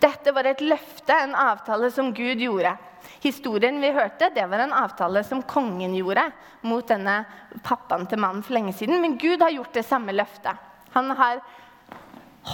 Dette 0.03 0.33
var 0.35 0.49
et 0.51 0.63
løfte, 0.65 1.15
en 1.15 1.37
avtale 1.39 1.91
som 1.95 2.11
Gud 2.15 2.43
gjorde. 2.43 2.75
Historien 3.23 3.81
vi 3.81 3.93
hørte, 3.95 4.31
det 4.35 4.45
var 4.51 4.63
en 4.63 4.75
avtale 4.75 5.23
som 5.27 5.43
kongen 5.43 5.95
gjorde 5.97 6.29
mot 6.67 6.87
denne 6.87 7.21
pappaen 7.67 8.07
til 8.11 8.21
mannen 8.23 8.45
for 8.47 8.59
lenge 8.59 8.75
siden. 8.77 9.01
Men 9.03 9.17
Gud 9.19 9.43
har 9.43 9.55
gjort 9.55 9.75
det 9.79 9.87
samme 9.87 10.15
løftet. 10.15 10.55
Han 10.95 11.11
har 11.19 11.43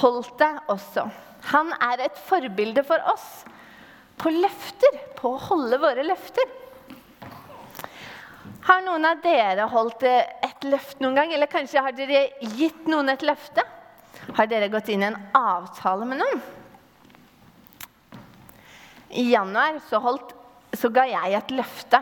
holdt 0.00 0.36
det 0.40 0.52
også. 0.72 1.08
Han 1.52 1.72
er 1.76 2.06
et 2.06 2.20
forbilde 2.28 2.84
for 2.86 3.00
oss 3.12 3.44
på 4.20 4.30
løfter, 4.32 5.00
på 5.18 5.34
å 5.34 5.42
holde 5.50 5.80
våre 5.82 6.04
løfter. 6.06 6.52
Har 8.64 8.80
noen 8.86 9.04
av 9.04 9.20
dere 9.20 9.66
holdt 9.68 10.06
et 10.08 10.64
løft 10.64 11.02
noen 11.04 11.18
gang? 11.18 11.32
Eller 11.36 11.50
kanskje 11.52 11.82
har 11.84 11.92
dere 11.96 12.30
gitt 12.56 12.86
noen 12.88 13.12
et 13.12 13.24
løfte? 13.26 13.64
Har 14.34 14.50
dere 14.50 14.70
gått 14.72 14.90
inn 14.90 15.02
i 15.04 15.10
en 15.12 15.22
avtale 15.38 16.06
med 16.08 16.22
noen? 16.22 16.44
i 19.14 19.30
januar 19.30 19.78
så, 19.88 20.00
holdt, 20.02 20.34
så 20.74 20.90
ga 20.92 21.06
jeg 21.08 21.38
et 21.38 21.54
løfte. 21.54 22.00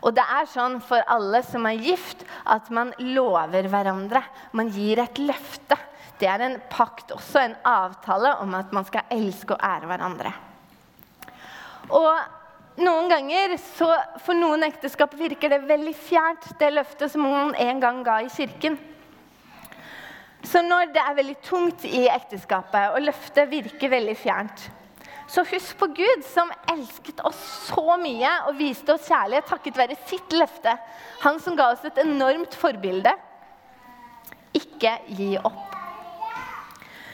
Og 0.00 0.14
det 0.16 0.24
er 0.24 0.48
sånn 0.48 0.78
for 0.84 1.04
alle 1.12 1.42
som 1.44 1.66
er 1.68 1.80
gift, 1.82 2.24
at 2.48 2.70
man 2.72 2.92
lover 3.12 3.68
hverandre. 3.68 4.22
Man 4.56 4.70
gir 4.72 5.02
et 5.02 5.20
løfte. 5.20 5.76
Det 6.20 6.28
er 6.28 6.44
en 6.44 6.58
pakt, 6.72 7.12
også 7.16 7.42
en 7.42 7.56
avtale 7.68 8.32
om 8.44 8.54
at 8.56 8.72
man 8.76 8.86
skal 8.88 9.08
elske 9.12 9.56
og 9.56 9.64
ære 9.64 9.90
hverandre. 9.90 10.32
Og 11.96 12.80
noen 12.80 13.10
ganger, 13.10 13.56
så 13.76 13.90
For 14.24 14.36
noen 14.36 14.64
ekteskap 14.64 15.16
virker 15.18 15.52
det 15.52 15.64
veldig 15.68 15.94
fjernt, 15.96 16.52
det 16.60 16.72
løftet 16.72 17.12
som 17.12 17.26
man 17.26 17.54
en 17.58 17.80
gang 17.82 18.00
ga 18.06 18.20
i 18.24 18.32
kirken. 18.32 18.78
Så 20.42 20.62
når 20.64 20.92
det 20.94 21.02
er 21.02 21.16
veldig 21.16 21.38
tungt 21.44 21.84
i 21.84 22.06
ekteskapet, 22.08 22.94
og 22.94 23.04
løftet 23.04 23.50
virker 23.50 23.92
veldig 23.92 24.16
fjernt, 24.16 24.68
så 25.30 25.44
husk 25.46 25.76
på 25.78 25.86
Gud, 25.94 26.24
som 26.26 26.48
elsket 26.72 27.20
oss 27.28 27.38
så 27.68 27.94
mye 28.02 28.30
og 28.48 28.56
viste 28.58 28.96
oss 28.96 29.06
kjærlighet 29.06 29.46
takket 29.46 29.76
være 29.78 29.98
sitt 30.10 30.32
løfte. 30.34 30.72
Han 31.22 31.38
som 31.42 31.54
ga 31.58 31.68
oss 31.70 31.84
et 31.86 32.00
enormt 32.02 32.56
forbilde. 32.58 33.12
Ikke 34.58 34.96
gi 35.06 35.36
opp. 35.38 35.76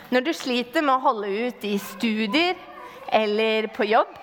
Når 0.08 0.24
du 0.24 0.32
sliter 0.32 0.86
med 0.86 0.94
å 0.94 1.04
holde 1.04 1.28
ut 1.28 1.66
i 1.68 1.74
studier 1.82 2.56
eller 3.12 3.68
på 3.76 3.84
jobb, 3.90 4.14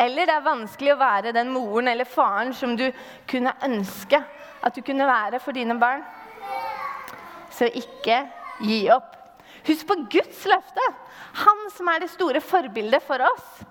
eller 0.00 0.24
det 0.24 0.32
er 0.32 0.46
vanskelig 0.46 0.94
å 0.94 1.00
være 1.00 1.34
den 1.36 1.52
moren 1.52 1.90
eller 1.92 2.08
faren 2.08 2.54
som 2.56 2.72
du 2.78 2.86
kunne 3.28 3.52
ønske 3.66 4.22
at 4.64 4.72
du 4.72 4.80
kunne 4.86 5.04
være 5.08 5.42
for 5.44 5.52
dine 5.52 5.76
barn, 5.76 6.06
så 7.56 7.68
ikke 7.72 8.24
gi 8.64 8.82
opp. 8.92 9.14
Husk 9.66 9.86
på 9.88 9.96
Guds 10.12 10.44
løfte. 10.48 10.84
Han 11.42 11.64
som 11.74 11.88
er 11.90 12.04
det 12.04 12.12
store 12.12 12.42
forbildet 12.44 13.02
for 13.04 13.24
oss. 13.26 13.64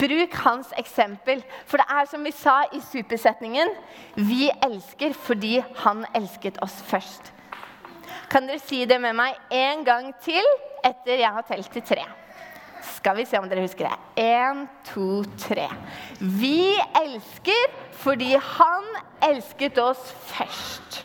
Bruk 0.00 0.34
hans 0.42 0.72
eksempel. 0.78 1.44
For 1.70 1.80
det 1.80 1.86
er 2.00 2.08
som 2.10 2.26
vi 2.26 2.32
sa 2.34 2.64
i 2.74 2.80
supersetningen 2.82 3.70
Vi 4.16 4.48
elsker 4.66 5.14
fordi 5.14 5.60
han 5.84 6.02
elsket 6.16 6.58
oss 6.64 6.80
først. 6.88 7.30
Kan 8.32 8.48
dere 8.48 8.62
si 8.62 8.82
det 8.88 8.98
med 9.00 9.14
meg 9.16 9.38
en 9.54 9.84
gang 9.86 10.10
til 10.24 10.44
etter 10.84 11.20
jeg 11.20 11.32
har 11.36 11.46
telt 11.46 11.70
til 11.72 11.84
tre? 11.94 12.04
Skal 12.96 13.16
vi 13.16 13.24
se 13.28 13.38
om 13.38 13.46
dere 13.48 13.64
husker 13.64 13.88
det. 13.88 14.24
Én, 14.24 14.66
to, 14.90 15.22
tre. 15.40 15.68
Vi 16.20 16.74
elsker 17.00 17.78
fordi 18.02 18.34
han 18.34 18.90
elsket 19.24 19.78
oss 19.80 20.10
først. 20.34 21.04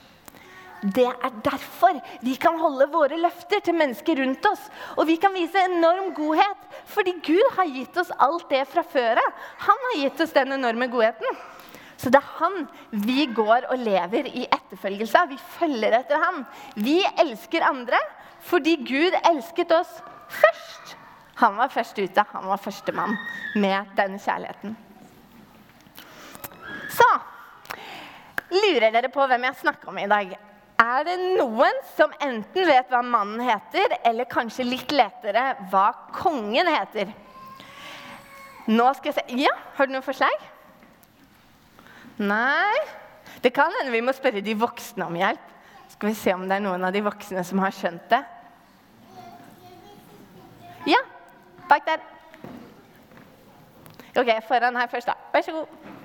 Det 0.82 1.08
er 1.10 1.34
derfor 1.44 1.98
vi 2.24 2.36
kan 2.40 2.60
holde 2.60 2.88
våre 2.92 3.18
løfter 3.20 3.60
til 3.64 3.76
mennesker 3.76 4.22
rundt 4.22 4.46
oss. 4.48 4.62
Og 4.96 5.08
vi 5.10 5.18
kan 5.20 5.34
vise 5.36 5.66
enorm 5.68 6.14
godhet, 6.16 6.68
fordi 6.88 7.18
Gud 7.26 7.56
har 7.58 7.72
gitt 7.74 7.98
oss 8.00 8.14
alt 8.16 8.48
det 8.52 8.64
fra 8.72 8.84
før 8.88 9.20
av. 9.20 9.34
Han 9.66 9.88
har 9.88 9.98
gitt 10.04 10.24
oss 10.24 10.36
den 10.36 10.56
enorme 10.56 10.88
godheten. 10.92 11.42
Så 12.00 12.12
det 12.14 12.22
er 12.22 12.36
han 12.40 12.62
vi 12.96 13.26
går 13.36 13.68
og 13.74 13.82
lever 13.84 14.30
i 14.32 14.46
etterfølgelse 14.48 15.20
av. 15.20 15.34
Vi 15.34 15.40
følger 15.60 15.98
etter 16.00 16.22
han. 16.24 16.46
Vi 16.80 17.02
elsker 17.20 17.68
andre 17.68 18.00
fordi 18.48 18.78
Gud 18.88 19.18
elsket 19.28 19.74
oss 19.76 19.98
først. 20.32 20.96
Han 21.42 21.58
var 21.60 21.72
først 21.74 22.00
ute. 22.00 22.24
Han 22.32 22.48
var 22.48 22.62
førstemann 22.64 23.18
med 23.60 23.92
denne 24.00 24.20
kjærligheten. 24.20 24.78
Så 26.90 27.10
lurer 28.56 28.94
dere 28.96 29.12
på 29.12 29.28
hvem 29.28 29.50
jeg 29.50 29.60
snakker 29.66 29.92
om 29.92 30.00
i 30.00 30.08
dag? 30.10 30.38
Er 30.80 31.04
det 31.04 31.18
noen 31.36 31.82
som 31.98 32.14
enten 32.24 32.68
vet 32.70 32.92
hva 32.92 33.02
mannen 33.04 33.42
heter, 33.44 33.98
eller 34.08 34.30
kanskje 34.32 34.68
litt 34.68 34.94
lettere 34.96 35.52
hva 35.72 35.90
kongen 36.16 36.70
heter? 36.72 37.12
Nå 38.70 38.86
skal 38.96 39.12
jeg 39.12 39.18
se 39.18 39.42
Ja, 39.44 39.52
har 39.76 39.90
du 39.90 39.96
noe 39.96 40.06
forslag? 40.06 40.48
Nei? 42.20 42.80
Det 43.44 43.52
kan 43.56 43.72
hende 43.80 43.92
vi 43.92 44.04
må 44.04 44.16
spørre 44.16 44.44
de 44.44 44.56
voksne 44.60 45.08
om 45.08 45.20
hjelp. 45.20 45.46
Skal 45.90 46.12
vi 46.12 46.16
se 46.16 46.34
om 46.36 46.48
det 46.48 46.60
er 46.60 46.64
noen 46.64 46.84
av 46.86 46.96
de 46.96 47.04
voksne 47.04 47.44
som 47.48 47.60
har 47.64 47.76
skjønt 47.76 48.08
det. 48.12 48.24
Ja, 50.88 51.00
bak 51.68 51.88
der. 51.88 52.04
Ok, 54.16 54.32
foran 54.48 54.80
her 54.80 54.88
først, 54.92 55.12
da. 55.12 55.16
Vær 55.34 55.44
så 55.44 55.60
god. 55.60 55.99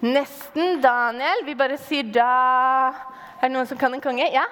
Nesten 0.00 0.80
Daniel. 0.82 1.44
Vi 1.44 1.54
bare 1.58 1.76
sier 1.80 2.08
da 2.08 2.30
Er 3.40 3.48
det 3.48 3.54
noen 3.54 3.68
som 3.68 3.78
kan 3.80 3.94
en 3.94 4.02
konge? 4.04 4.26
Ja? 4.32 4.46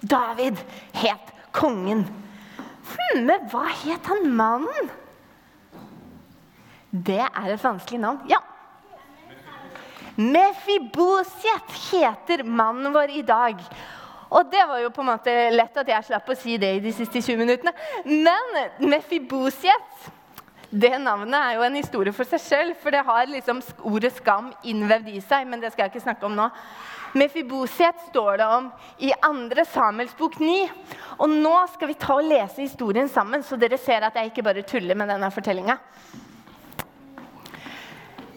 David 0.00 0.58
het 0.96 1.30
kongen. 1.54 2.06
Hm, 2.90 3.24
men 3.26 3.44
hva 3.52 3.66
het 3.84 4.08
han 4.10 4.30
mannen? 4.34 4.90
Det 6.90 7.20
er 7.22 7.52
et 7.52 7.62
vanskelig 7.62 8.00
navn. 8.02 8.24
Ja. 8.30 8.40
Mefiboset 10.18 11.76
heter 11.90 12.42
mannen 12.44 12.92
vår 12.92 13.14
i 13.14 13.22
dag. 13.22 13.60
Og 14.30 14.50
det 14.50 14.62
var 14.68 14.78
jo 14.82 14.90
på 14.94 15.02
en 15.02 15.10
måte 15.10 15.34
lett 15.54 15.78
at 15.82 15.88
jeg 15.90 16.06
slapp 16.06 16.28
å 16.30 16.38
si 16.38 16.56
det 16.60 16.72
i 16.76 16.82
de 16.82 16.92
siste 16.94 17.22
20 17.22 17.38
minuttene. 17.40 17.72
Men 18.06 18.90
Mefibosiet 18.90 20.10
det 20.70 20.92
navnet 21.02 21.34
er 21.34 21.56
jo 21.58 21.64
en 21.66 21.76
historie 21.80 22.14
for 22.14 22.28
seg 22.30 22.40
selv, 22.42 22.76
for 22.78 22.94
det 22.94 23.02
har 23.06 23.26
liksom 23.26 23.58
ordet 23.90 24.12
skam 24.14 24.52
innvevd 24.62 25.10
i 25.10 25.20
seg. 25.24 25.48
Men 25.50 25.62
det 25.62 25.72
skal 25.72 25.86
jeg 25.86 25.94
ikke 25.94 26.04
snakke 26.04 26.28
om 26.28 26.36
nå. 26.38 26.46
Mefiboset 27.18 28.04
står 28.06 28.38
det 28.38 28.46
om 28.46 28.68
i 29.02 29.10
2. 29.10 29.64
Samuels 29.66 30.14
bok 30.14 30.38
9. 30.38 30.68
Og 31.18 31.32
nå 31.32 31.54
skal 31.74 31.90
vi 31.90 31.98
ta 31.98 32.20
og 32.20 32.28
lese 32.30 32.62
historien 32.62 33.10
sammen, 33.10 33.42
så 33.42 33.58
dere 33.58 33.80
ser 33.82 34.06
at 34.06 34.14
jeg 34.14 34.30
ikke 34.30 34.46
bare 34.46 34.62
tuller 34.62 34.94
med 34.94 35.10
denne 35.10 35.32
fortellinga. 35.34 35.74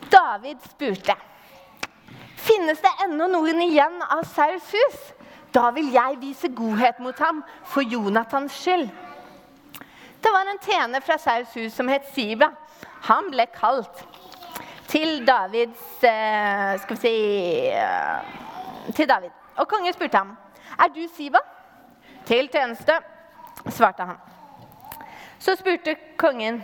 David 0.09 0.57
spurte. 0.71 1.15
Finnes 2.43 2.81
det 2.81 2.91
ennå 3.05 3.29
noen 3.29 3.61
igjen 3.61 4.01
av 4.09 4.25
Sauls 4.33 4.73
hus? 4.73 4.99
Da 5.53 5.69
vil 5.75 5.93
jeg 5.93 6.17
vise 6.21 6.49
godhet 6.49 6.97
mot 7.01 7.17
ham 7.21 7.43
for 7.69 7.85
Jonathans 7.85 8.57
skyld. 8.57 8.89
Det 10.23 10.31
var 10.31 10.45
en 10.45 10.59
tjener 10.59 11.01
fra 11.01 11.17
Sauls 11.17 11.55
hus 11.55 11.75
som 11.75 11.87
het 11.91 12.05
Siba. 12.13 12.47
Han 13.03 13.25
ble 13.31 13.43
kalt 13.51 14.03
til 14.87 15.25
Davids 15.27 16.03
eh, 16.07 16.77
Skal 16.79 16.95
vi 16.95 17.01
si 17.01 17.15
eh, 17.67 18.93
Til 18.95 19.09
David. 19.09 19.33
Og 19.59 19.67
kongen 19.67 19.93
spurte 19.93 20.17
ham, 20.17 20.37
'Er 20.79 20.87
du 20.95 21.01
Siba?' 21.15 21.41
'Til 22.25 22.47
tjeneste', 22.47 23.01
svarte 23.69 24.03
han. 24.03 24.17
Så 25.39 25.55
spurte 25.55 25.95
kongen, 26.17 26.63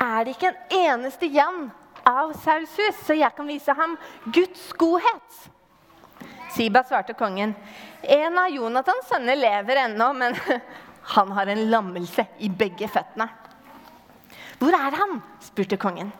'Er 0.00 0.24
det 0.24 0.36
ikke 0.36 0.52
en 0.52 0.76
eneste 0.78 1.26
igjen 1.26 1.70
av 2.06 2.32
Sauls 2.44 2.76
hus, 2.76 3.06
så 3.06 3.14
jeg 3.14 3.34
kan 3.36 3.48
vise 3.48 3.72
ham 3.72 3.96
Guds 4.24 4.72
godhet?' 4.72 5.48
Siba 6.50 6.82
svarte 6.82 7.14
kongen, 7.14 7.56
'En 8.02 8.38
av 8.38 8.50
Jonathans 8.50 9.08
sønner 9.08 9.34
lever 9.34 9.76
ennå, 9.86 10.12
men 10.12 10.36
han 11.14 11.32
har 11.32 11.46
en 11.46 11.70
lammelse 11.70 12.26
i 12.38 12.48
begge 12.48 12.88
føttene. 12.88 13.28
Hvor 14.58 14.74
er 14.74 14.96
han? 14.98 15.20
spurte 15.40 15.78
kongen. 15.80 16.10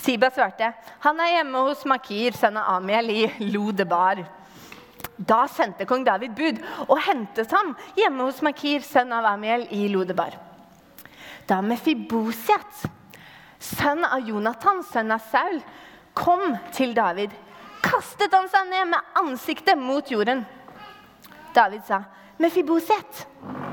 Siba 0.00 0.30
svarte, 0.30 0.70
han 1.00 1.20
er 1.20 1.38
hjemme 1.38 1.64
hos 1.66 1.84
Makir, 1.88 2.36
sønn 2.36 2.56
av 2.60 2.78
Amiel, 2.78 3.10
i 3.10 3.50
Lodebar. 3.52 4.22
Da 5.16 5.44
sendte 5.50 5.86
kong 5.86 6.04
David 6.06 6.34
bud 6.34 6.58
og 6.88 6.98
hentet 7.06 7.52
ham 7.54 7.74
hjemme 7.98 8.26
hos 8.26 8.40
Makir, 8.44 8.82
sønn 8.84 9.12
av 9.14 9.26
Amiel, 9.34 9.66
i 9.74 9.86
Lodebar. 9.92 10.36
Da 11.48 11.60
Mefibosiat, 11.64 12.86
sønn 13.60 14.04
av 14.06 14.24
Jonathan, 14.28 14.82
sønn 14.86 15.12
av 15.14 15.24
Saul, 15.30 15.60
kom 16.16 16.56
til 16.74 16.94
David, 16.96 17.32
kastet 17.84 18.32
han 18.34 18.48
seg 18.48 18.70
ned 18.70 18.92
med 18.94 19.14
ansiktet 19.20 19.80
mot 19.80 20.10
jorden. 20.10 20.44
David 21.54 21.84
sa, 21.86 22.04
'Mefibosiet.' 22.38 23.63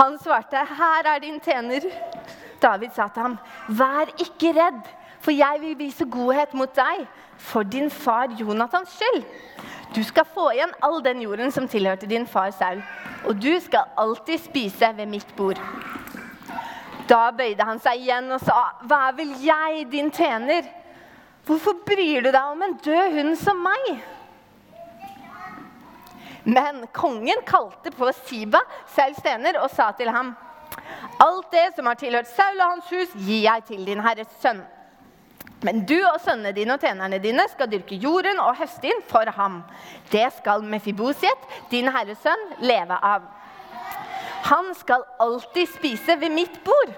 Han 0.00 0.18
svarte, 0.18 0.56
'Her 0.56 1.14
er 1.14 1.18
din 1.18 1.40
tjener.' 1.40 1.80
David 2.62 2.88
sa 2.94 3.08
til 3.08 3.22
ham, 3.22 3.38
'Vær 3.68 4.08
ikke 4.18 4.52
redd, 4.56 4.82
for 5.20 5.30
jeg 5.30 5.56
vil 5.60 5.78
vise 5.78 6.04
godhet 6.04 6.54
mot 6.54 6.76
deg 6.76 7.06
for 7.38 7.62
din 7.62 7.90
far 7.90 8.26
Jonathans 8.40 8.88
skyld.' 8.88 9.24
'Du 9.94 10.02
skal 10.04 10.24
få 10.24 10.50
igjen 10.50 10.72
all 10.82 11.04
den 11.04 11.22
jorden 11.22 11.50
som 11.50 11.68
tilhørte 11.68 12.06
din 12.06 12.26
far 12.26 12.50
Saul,' 12.50 12.82
'og 13.24 13.42
du 13.42 13.60
skal 13.60 13.84
alltid 13.98 14.38
spise 14.38 14.92
ved 14.96 15.06
mitt 15.06 15.36
bord.' 15.36 15.60
Da 17.08 17.30
bøyde 17.30 17.64
han 17.64 17.78
seg 17.78 18.00
igjen 18.00 18.32
og 18.32 18.40
sa, 18.40 18.60
'Hva 18.82 19.10
vil 19.16 19.34
jeg, 19.44 19.92
din 19.92 20.10
tjener?' 20.10 20.64
'Hvorfor 21.44 21.72
bryr 21.86 22.20
du 22.20 22.30
deg 22.30 22.42
om 22.42 22.62
en 22.62 22.78
død 22.84 23.12
hund 23.12 23.36
som 23.36 23.56
meg?' 23.56 24.00
Men 26.50 26.86
kongen 26.92 27.42
kalte 27.46 27.90
på 27.94 28.10
Siba, 28.24 28.60
Sauls 28.90 29.18
stener, 29.22 29.60
og 29.62 29.70
sa 29.70 29.90
til 29.94 30.10
ham.: 30.10 30.32
Alt 31.22 31.50
det 31.52 31.66
som 31.76 31.86
har 31.86 31.98
tilhørt 32.00 32.28
Saul 32.30 32.58
og 32.58 32.72
hans 32.74 32.90
hus, 32.90 33.12
gir 33.14 33.44
jeg 33.44 33.66
til 33.68 33.84
din 33.86 34.00
herres 34.02 34.30
sønn. 34.42 34.62
Men 35.62 35.82
du 35.86 35.98
og 36.08 36.16
sønnene 36.24 36.54
dine 36.56 36.74
og 36.74 36.80
tjenerne 36.80 37.18
dine 37.20 37.44
skal 37.52 37.68
dyrke 37.70 37.98
jorden 38.00 38.40
og 38.40 38.56
høste 38.58 38.88
inn 38.88 39.02
for 39.10 39.28
ham. 39.36 39.60
Det 40.10 40.24
skal 40.38 40.64
Mefibosiet, 40.64 41.44
din 41.70 41.90
herres 41.92 42.22
sønn, 42.24 42.46
leve 42.64 42.96
av. 42.96 43.28
Han 44.48 44.72
skal 44.74 45.04
alltid 45.20 45.68
spise 45.68 46.16
ved 46.16 46.32
mitt 46.32 46.56
bord. 46.64 46.96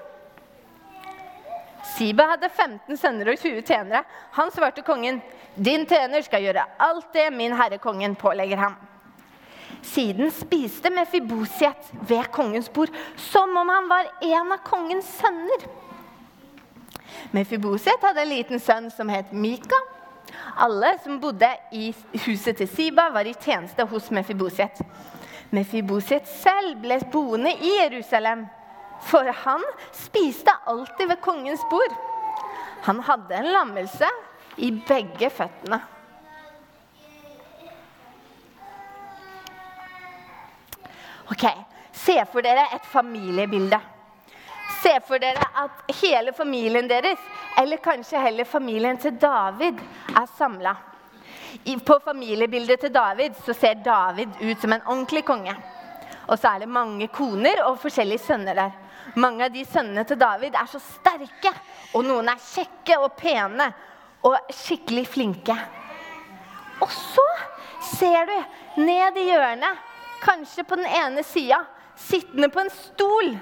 Siba 1.96 2.28
hadde 2.30 2.48
15 2.48 2.96
sønner 2.96 3.32
og 3.34 3.42
20 3.42 3.66
tjenere. 3.66 4.04
Han 4.38 4.54
svarte 4.54 4.86
kongen, 4.86 5.20
'Din 5.56 5.84
tjener 5.86 6.22
skal 6.22 6.40
gjøre 6.42 6.64
alt 6.78 7.12
det 7.12 7.28
min 7.32 7.52
herre 7.52 7.78
kongen 7.78 8.16
pålegger 8.16 8.56
ham.' 8.56 8.91
Siden 9.82 10.30
spiste 10.30 10.90
Mefiboset 10.90 11.90
ved 12.08 12.30
kongens 12.32 12.68
bord 12.72 12.90
som 13.16 13.56
om 13.56 13.68
han 13.68 13.88
var 13.90 14.10
en 14.22 14.52
av 14.54 14.62
kongens 14.64 15.08
sønner. 15.18 15.66
Mefiboset 17.32 18.02
hadde 18.02 18.22
en 18.22 18.30
liten 18.30 18.62
sønn 18.62 18.90
som 18.94 19.10
het 19.12 19.32
Mika. 19.32 19.78
Alle 20.56 20.94
som 21.02 21.18
bodde 21.20 21.48
i 21.72 21.90
huset 22.24 22.56
til 22.60 22.68
Siba, 22.68 23.08
var 23.12 23.26
i 23.28 23.34
tjeneste 23.34 23.84
hos 23.88 24.10
Mefiboset. 24.14 24.80
Mefiboset 25.52 26.28
selv 26.28 26.78
ble 26.80 26.98
boende 27.12 27.52
i 27.52 27.74
Jerusalem, 27.82 28.46
for 29.04 29.28
han 29.44 29.64
spiste 29.92 30.54
alltid 30.70 31.10
ved 31.10 31.20
kongens 31.24 31.64
bord. 31.70 31.96
Han 32.86 33.02
hadde 33.04 33.36
en 33.36 33.50
lammelse 33.52 34.08
i 34.56 34.70
begge 34.88 35.30
føttene. 35.30 35.82
Ok, 41.30 41.44
Se 41.92 42.24
for 42.32 42.42
dere 42.42 42.64
et 42.74 42.86
familiebilde. 42.88 43.78
Se 44.82 44.94
for 45.06 45.20
dere 45.22 45.44
at 45.60 45.92
hele 46.00 46.32
familien 46.32 46.88
deres, 46.88 47.20
eller 47.60 47.82
kanskje 47.84 48.22
heller 48.22 48.48
familien 48.48 48.98
til 48.98 49.18
David, 49.20 49.78
er 50.16 50.30
samla. 50.38 50.72
På 51.86 51.98
familiebildet 52.04 52.80
til 52.80 52.94
David 52.94 53.36
så 53.44 53.54
ser 53.54 53.84
David 53.84 54.40
ut 54.40 54.60
som 54.60 54.72
en 54.72 54.86
ordentlig 54.86 55.24
konge. 55.24 55.54
Og 56.26 56.38
så 56.38 56.54
er 56.54 56.64
det 56.64 56.72
mange 56.72 57.08
koner 57.12 57.60
og 57.66 57.78
forskjellige 57.82 58.24
sønner 58.24 58.56
der. 58.56 58.72
Mange 59.14 59.44
av 59.44 59.52
de 59.52 59.64
sønnene 59.68 60.06
til 60.08 60.18
David 60.18 60.56
er 60.56 60.68
så 60.70 60.80
sterke, 60.80 61.52
og 61.92 62.06
noen 62.08 62.30
er 62.32 62.40
kjekke 62.40 62.98
og 63.02 63.12
pene 63.20 63.68
og 64.24 64.38
skikkelig 64.54 65.04
flinke. 65.12 65.56
Og 66.80 66.90
så 66.90 67.26
ser 67.92 68.30
du 68.30 68.36
ned 68.80 69.18
i 69.20 69.28
hjørnet, 69.28 69.91
kanskje 70.22 70.64
på 70.64 70.78
den 70.78 70.86
ene 70.86 71.24
sida, 71.26 71.62
sittende 71.98 72.48
på 72.52 72.62
en 72.62 72.70
stol, 72.72 73.34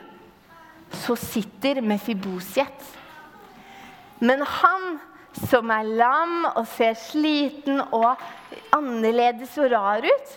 så 0.91 1.15
sitter 1.19 1.83
Mefiboset. 1.85 2.87
Men 4.21 4.43
han 4.43 4.99
som 5.47 5.71
er 5.73 5.87
lam 5.87 6.49
og 6.51 6.65
ser 6.69 6.97
sliten 6.99 7.81
og 7.95 8.21
annerledes 8.75 9.55
og 9.63 9.71
rar 9.73 10.05
ut, 10.05 10.33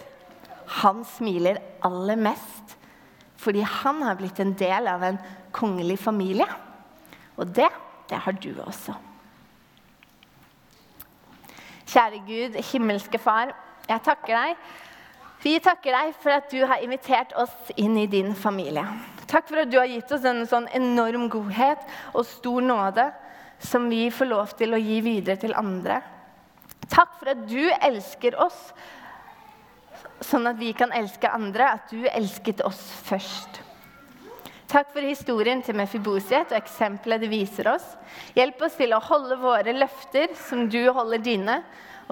han 0.83 1.03
smiler 1.07 1.59
aller 1.83 2.19
mest 2.19 2.77
fordi 3.43 3.59
han 3.67 3.97
har 4.05 4.15
blitt 4.15 4.37
en 4.39 4.53
del 4.55 4.85
av 4.87 5.01
en 5.03 5.17
kongelig 5.51 5.97
familie. 5.99 6.45
Og 7.35 7.49
det, 7.51 7.67
det 8.07 8.21
har 8.23 8.37
du 8.39 8.53
også. 8.63 8.95
Kjære 11.91 12.21
Gud, 12.23 12.55
himmelske 12.71 13.19
Far, 13.19 13.51
jeg 13.89 14.03
takker 14.05 14.37
deg 14.37 14.63
vi 15.43 15.57
takker 15.59 15.91
deg 15.91 16.13
for 16.23 16.35
at 16.37 16.47
du 16.51 16.61
har 16.63 16.83
invitert 16.83 17.33
oss 17.39 17.73
inn 17.75 17.97
i 17.99 18.07
din 18.07 18.31
familie. 18.35 18.85
Takk 19.27 19.49
for 19.49 19.63
at 19.63 19.71
du 19.71 19.77
har 19.79 19.89
gitt 19.91 20.11
oss 20.15 20.25
en 20.27 20.45
sånn 20.47 20.69
enorm 20.75 21.27
godhet 21.31 21.83
og 22.13 22.25
stor 22.27 22.63
nåde 22.63 23.09
som 23.63 23.89
vi 23.91 24.07
får 24.11 24.29
lov 24.29 24.55
til 24.59 24.75
å 24.75 24.81
gi 24.81 24.99
videre 25.03 25.39
til 25.39 25.55
andre. 25.57 26.01
Takk 26.91 27.15
for 27.19 27.31
at 27.33 27.45
du 27.49 27.61
elsker 27.79 28.37
oss 28.39 28.59
sånn 30.23 30.47
at 30.47 30.59
vi 30.59 30.71
kan 30.77 30.93
elske 30.95 31.29
andre, 31.31 31.73
at 31.75 31.91
du 31.91 32.07
elsket 32.07 32.63
oss 32.63 32.79
først. 33.07 33.59
Takk 34.71 34.89
for 34.95 35.05
historien 35.05 35.61
til 35.61 35.77
Mefibosiet 35.77 36.49
og 36.49 36.57
eksempelet 36.57 37.21
det 37.21 37.29
viser 37.29 37.67
oss. 37.75 37.83
Hjelp 38.33 38.63
oss 38.65 38.77
til 38.79 38.95
å 38.95 39.01
holde 39.03 39.37
våre 39.41 39.75
løfter 39.75 40.33
som 40.39 40.65
du 40.71 40.81
holder 40.89 41.21
dine, 41.21 41.59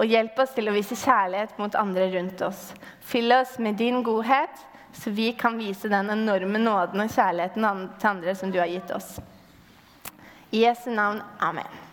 og 0.01 0.09
hjelp 0.09 0.39
oss 0.41 0.55
til 0.55 0.69
å 0.69 0.73
vise 0.73 0.97
kjærlighet 0.97 1.59
mot 1.61 1.75
andre 1.77 2.07
rundt 2.15 2.41
oss. 2.41 2.71
Fyll 3.05 3.29
oss 3.35 3.59
med 3.61 3.77
din 3.77 4.01
godhet, 4.03 4.63
så 4.97 5.13
vi 5.13 5.29
kan 5.37 5.59
vise 5.61 5.91
den 5.91 6.09
enorme 6.09 6.57
nåden 6.57 7.05
og 7.05 7.13
kjærligheten 7.13 7.85
til 8.01 8.09
andre 8.09 8.35
som 8.35 8.51
du 8.51 8.57
har 8.59 8.71
gitt 8.71 8.91
oss. 8.97 9.19
I 10.49 10.65
Jesu 10.65 10.89
navn. 10.89 11.21
Amen. 11.39 11.90